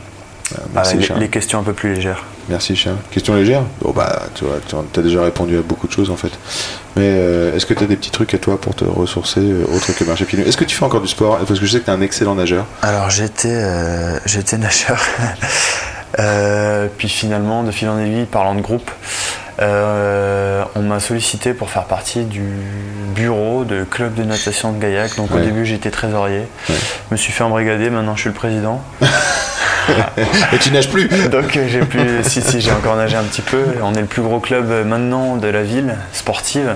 [0.51, 2.23] Voilà, Ah, merci, les, questions un peu plus légères.
[2.49, 2.97] Merci Charles.
[3.11, 6.15] Question légère Bon bah tu vois, tu as déjà répondu à beaucoup de choses en
[6.15, 6.31] fait.
[6.95, 9.65] Mais euh, est-ce que tu as des petits trucs à toi pour te ressourcer euh,
[9.73, 11.37] autre que marcher pieds nus Est-ce que tu fais encore du sport?
[11.37, 12.65] Parce que je sais que tu es un excellent nageur.
[12.81, 14.19] Alors j'étais euh,
[14.57, 14.99] nageur.
[16.97, 18.91] Puis finalement, de fil en aiguille, parlant de groupe,
[19.59, 22.43] euh, on m'a sollicité pour faire partie du
[23.15, 25.15] bureau de club de natation de Gaillac.
[25.17, 26.47] Donc au début j'étais trésorier.
[26.69, 26.75] Ouais.
[27.09, 28.81] Je me suis fait embrigader, maintenant je suis le président.
[30.53, 33.41] Et tu nages plus Donc euh, j'ai pu, si si j'ai encore nagé un petit
[33.41, 33.63] peu.
[33.83, 36.75] On est le plus gros club euh, maintenant de la ville sportive.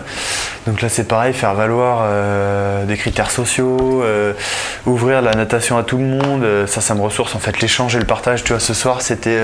[0.68, 4.34] Donc là c'est pareil, faire valoir euh, des critères sociaux, euh,
[4.86, 8.00] ouvrir la natation à tout le monde, ça ça me ressource en fait l'échange et
[8.00, 8.44] le partage.
[8.44, 9.40] Tu vois ce soir c'était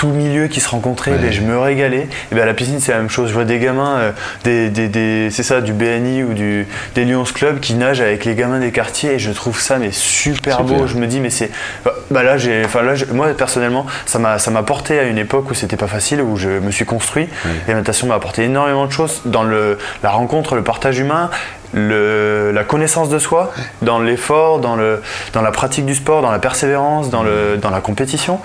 [0.00, 1.18] tout milieu qui se rencontrait, Ouais.
[1.18, 2.08] ben, je me régalais.
[2.32, 4.12] Et ben à la piscine c'est la même chose, je vois des gamins, euh,
[4.44, 8.24] des, des- des- c'est ça, du BNI ou du, des Lions Club qui nagent avec
[8.24, 10.64] les gamins des quartiers et je trouve ça mais super, Super.
[10.78, 10.86] beau.
[10.86, 11.50] Je me dis mais c'est,
[11.84, 15.18] bah, bah là j'ai, enfin là moi personnellement ça m'a ça m'a porté à une
[15.18, 17.28] époque où c'était pas facile, où je me suis construit.
[17.68, 21.28] Et la natation m'a apporté énormément de choses dans le, la rencontre, le partage humain.
[21.72, 25.00] Le, la connaissance de soi, dans l'effort, dans, le,
[25.32, 28.40] dans la pratique du sport, dans la persévérance, dans, le, dans la compétition.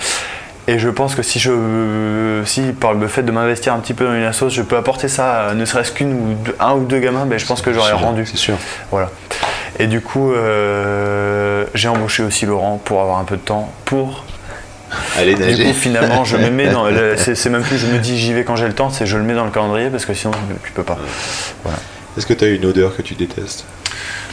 [0.67, 4.05] Et je pense que si je, si par le fait de m'investir un petit peu
[4.05, 6.99] dans une assoce, je peux apporter ça, ne serait-ce qu'une ou deux- un ou deux
[6.99, 8.25] gamins, ben je pense que j'aurais rendu.
[8.25, 8.55] C'est sûr.
[8.89, 9.11] Voilà.
[9.77, 14.23] Et du coup, euh, j'ai embauché aussi Laurent pour avoir un peu de temps pour.
[15.17, 16.87] Allez Du coup, finalement, je me mets dans.
[17.17, 19.23] C'est même plus je me dis j'y vais quand j'ai le temps, c'est je le
[19.23, 20.31] mets dans le calendrier parce que sinon
[20.63, 20.97] tu peux pas.
[22.17, 23.65] Est-ce que tu as une odeur que tu détestes?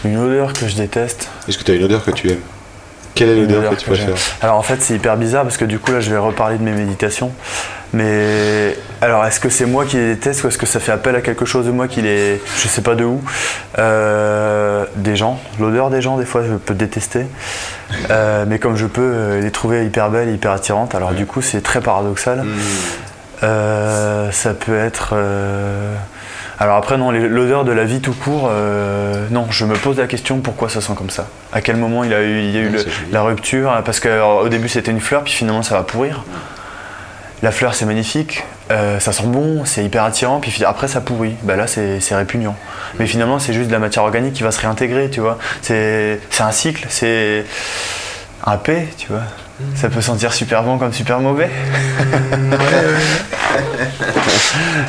[0.05, 1.29] Une odeur que je déteste.
[1.49, 2.41] Est-ce que tu as une odeur que tu aimes?
[3.23, 3.91] Quelle est l'odeur que tu
[4.41, 6.65] Alors en fait c'est hyper bizarre parce que du coup là je vais reparler de
[6.65, 7.31] mes méditations.
[7.93, 11.15] Mais alors est-ce que c'est moi qui les déteste ou est-ce que ça fait appel
[11.15, 12.41] à quelque chose de moi qui les...
[12.57, 13.23] Je sais pas de où?
[13.79, 15.39] Euh, des gens.
[15.61, 17.27] L'odeur des gens des fois je peux détester.
[18.11, 20.97] Euh, mais comme je peux euh, les trouver hyper belles, hyper attirantes.
[20.97, 22.45] Alors du coup c'est très paradoxal.
[23.45, 25.15] Euh, ça peut être...
[26.63, 30.07] Alors après, non, l'odeur de la vie tout court, euh, non, je me pose la
[30.07, 31.27] question pourquoi ça sent comme ça.
[31.53, 34.49] À quel moment il, a eu, il y a eu le- la rupture Parce qu'au
[34.49, 36.23] début c'était une fleur, puis finalement ça va pourrir.
[37.43, 41.35] La fleur c'est magnifique, euh, ça sent bon, c'est hyper attirant, puis après ça pourrit.
[41.43, 42.55] Bah là c'est répugnant.
[43.01, 45.39] Mais finalement c'est juste de la matière organique qui va se réintégrer, tu vois.
[45.63, 47.45] C'est c'est un cycle, c'est
[48.47, 49.23] un P, tu vois.
[49.75, 51.49] Ça peut sentir super bon comme super mauvais.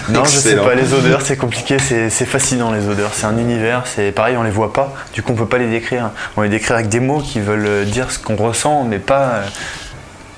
[0.10, 3.84] non, je sais pas, les odeurs c'est compliqué, c'est fascinant les odeurs, c'est un univers,
[3.86, 6.12] c'est pareil, on les voit pas, du coup on peut pas les décrire.
[6.38, 9.22] On les décrit avec des mots qui veulent euh, dire ce qu'on ressent, mais pas
[9.22, 9.44] euh,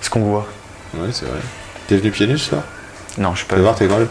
[0.01, 0.47] ce qu'on voit.
[0.93, 1.39] Ouais, c'est vrai.
[1.87, 2.63] T'es venu pieds nus ce soir?
[3.17, 3.55] Non, je suis pas.
[3.55, 4.07] vas voir tes grolles?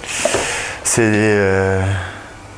[0.82, 1.82] C'est euh,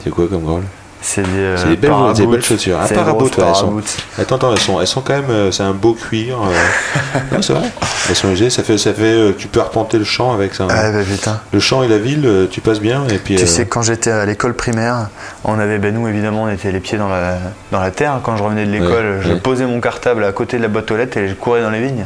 [0.02, 0.64] C'est quoi comme grolles
[1.09, 1.28] c'est des.
[1.38, 2.16] euh, C'est des belles- paraboot.
[2.16, 2.78] des belles chaussures.
[2.78, 4.20] Paraboot, grosses ouais, elles sont-.
[4.22, 5.30] Attends, attends, elles sont, elles sont quand même.
[5.30, 6.38] euh, c'est un beau cuir.
[6.42, 7.20] euh.
[7.32, 7.70] non, c'est vrai.
[8.09, 8.50] Elles sont légères.
[8.50, 9.02] Ça fait, ça fait.
[9.02, 10.66] euh, tu peux arpenter le champ avec ça.
[10.68, 11.40] Ah bah putain.
[11.52, 13.07] Le champ et la ville, tu passes bien.
[13.09, 13.36] Et puis.
[13.36, 15.09] Tu sais, quand j'étais à l'école primaire,
[15.44, 17.38] on avait, ben nous évidemment, on était les pieds dans la,
[17.72, 18.20] dans la terre.
[18.24, 18.86] Quand je revenais de l'école,
[19.16, 19.40] Ouais, je ouais.
[19.40, 21.80] posais mon cartable à côté de la boîte aux lettres et je courais dans les
[21.80, 22.04] vignes.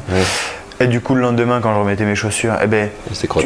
[0.83, 2.89] Et du coup, le lendemain, quand je remettais mes chaussures, eh ben,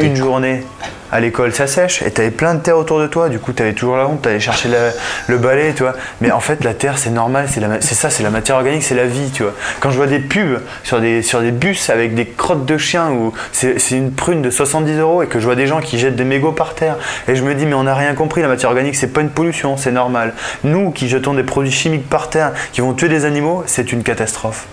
[0.07, 0.63] une journée
[1.11, 3.29] à l'école, ça sèche et t'avais plein de terre autour de toi.
[3.29, 4.91] Du coup, t'avais toujours la honte, t'allais chercher la-
[5.27, 5.95] le balai, tu vois.
[6.21, 7.47] Mais en fait, la terre, c'est normal,
[7.81, 9.53] c'est ça, c'est la matière organique, c'est la vie, tu vois.
[9.81, 13.11] Quand je vois des pubs sur des, sur des bus avec des crottes de chiens
[13.11, 15.99] où c'est c'est une prune de 70 euros et que je vois des gens qui
[15.99, 18.49] jettent des mégots par terre et je me dis, mais on n'a rien compris, la
[18.49, 20.35] matière organique, c'est pas une pollution, c'est normal.
[20.63, 24.05] Nous qui jetons des produits chimiques par terre qui vont tuer des animaux, c'est une
[24.05, 24.67] catastrophe.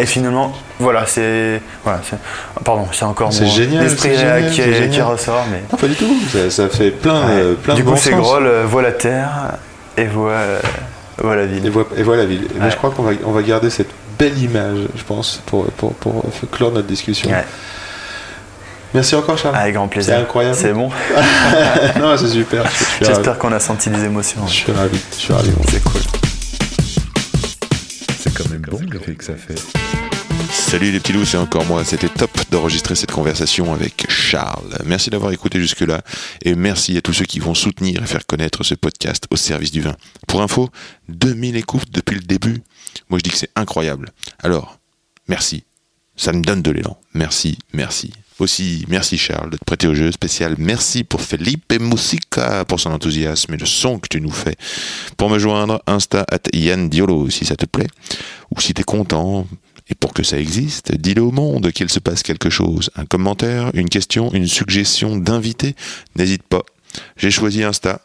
[0.00, 1.60] Et finalement, voilà, c'est.
[1.82, 2.00] Voilà,
[2.64, 4.90] pardon, c'est encore C'est mon génial, esprit c'est génial, qui, c'est génial.
[4.90, 5.62] qui ressort, mais.
[5.72, 6.14] Non, pas du tout.
[6.32, 8.12] Ça, ça fait plein, de- plein du de coup, bon c'est.
[8.12, 9.28] Groll, euh, voit la terre
[9.96, 10.60] et voit, euh,
[11.20, 11.66] voit la Et, ville.
[11.96, 12.46] et voilà la ville.
[12.60, 12.70] Ouais.
[12.70, 13.90] je crois qu'on va, on va garder cette
[14.20, 16.22] belle image, je pense, pour, pour, pour
[16.52, 17.30] clore notre discussion.
[17.30, 17.44] Ouais,
[18.94, 19.56] Merci encore, Charles.
[19.56, 20.14] avec grand plaisir.
[20.14, 20.56] C'est incroyable.
[20.56, 20.90] C'est bon.
[22.00, 22.62] non, c'est super.
[23.02, 24.46] J'espère qu'on a senti des émotions.
[24.46, 24.98] Je suis ravi.
[25.12, 25.50] Je suis ravi.
[25.70, 26.00] C'est cool.
[28.18, 29.54] C'est quand même bon l'effet que ça fait.
[30.68, 31.82] Salut les petits loups, c'est encore moi.
[31.82, 34.76] C'était top d'enregistrer cette conversation avec Charles.
[34.84, 36.02] Merci d'avoir écouté jusque-là
[36.44, 39.70] et merci à tous ceux qui vont soutenir et faire connaître ce podcast au service
[39.70, 39.96] du vin.
[40.26, 40.68] Pour info,
[41.08, 42.60] 2000 écoutes depuis le début.
[43.08, 44.10] Moi je dis que c'est incroyable.
[44.40, 44.78] Alors,
[45.26, 45.64] merci.
[46.16, 46.98] Ça me donne de l'élan.
[47.14, 48.12] Merci, merci.
[48.38, 50.54] Aussi, merci Charles de te prêter au jeu spécial.
[50.58, 54.56] Merci pour Felipe Musica pour son enthousiasme et le son que tu nous fais.
[55.16, 57.88] Pour me joindre, Insta at Yann Diolo si ça te plaît.
[58.54, 59.46] Ou si t'es content,
[59.90, 62.90] et pour que ça existe, dis-le au monde qu'il se passe quelque chose.
[62.96, 65.74] Un commentaire, une question, une suggestion d'invité,
[66.16, 66.62] n'hésite pas.
[67.16, 68.00] J'ai choisi Insta,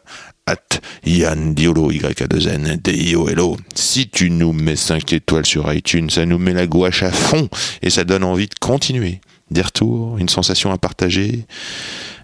[0.46, 3.56] at Yann Diolo, Y-A-2-N, D-I-O-L-O.
[3.74, 7.48] Si tu nous mets 5 étoiles sur iTunes, ça nous met la gouache à fond
[7.82, 9.20] et ça donne envie de continuer.
[9.50, 11.46] des retours, une sensation à partager.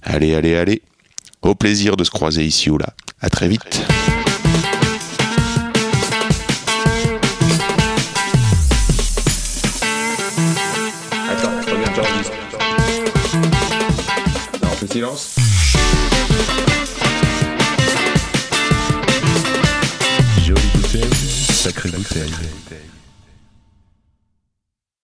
[0.02, 0.82] Allez, allez, allez.
[1.42, 2.94] Au plaisir de se croiser ici ou là.
[3.20, 3.82] À très vite.
[14.90, 15.36] Silence.
[20.44, 21.04] Jolie bouteille,
[21.52, 22.32] sacrée bouteille.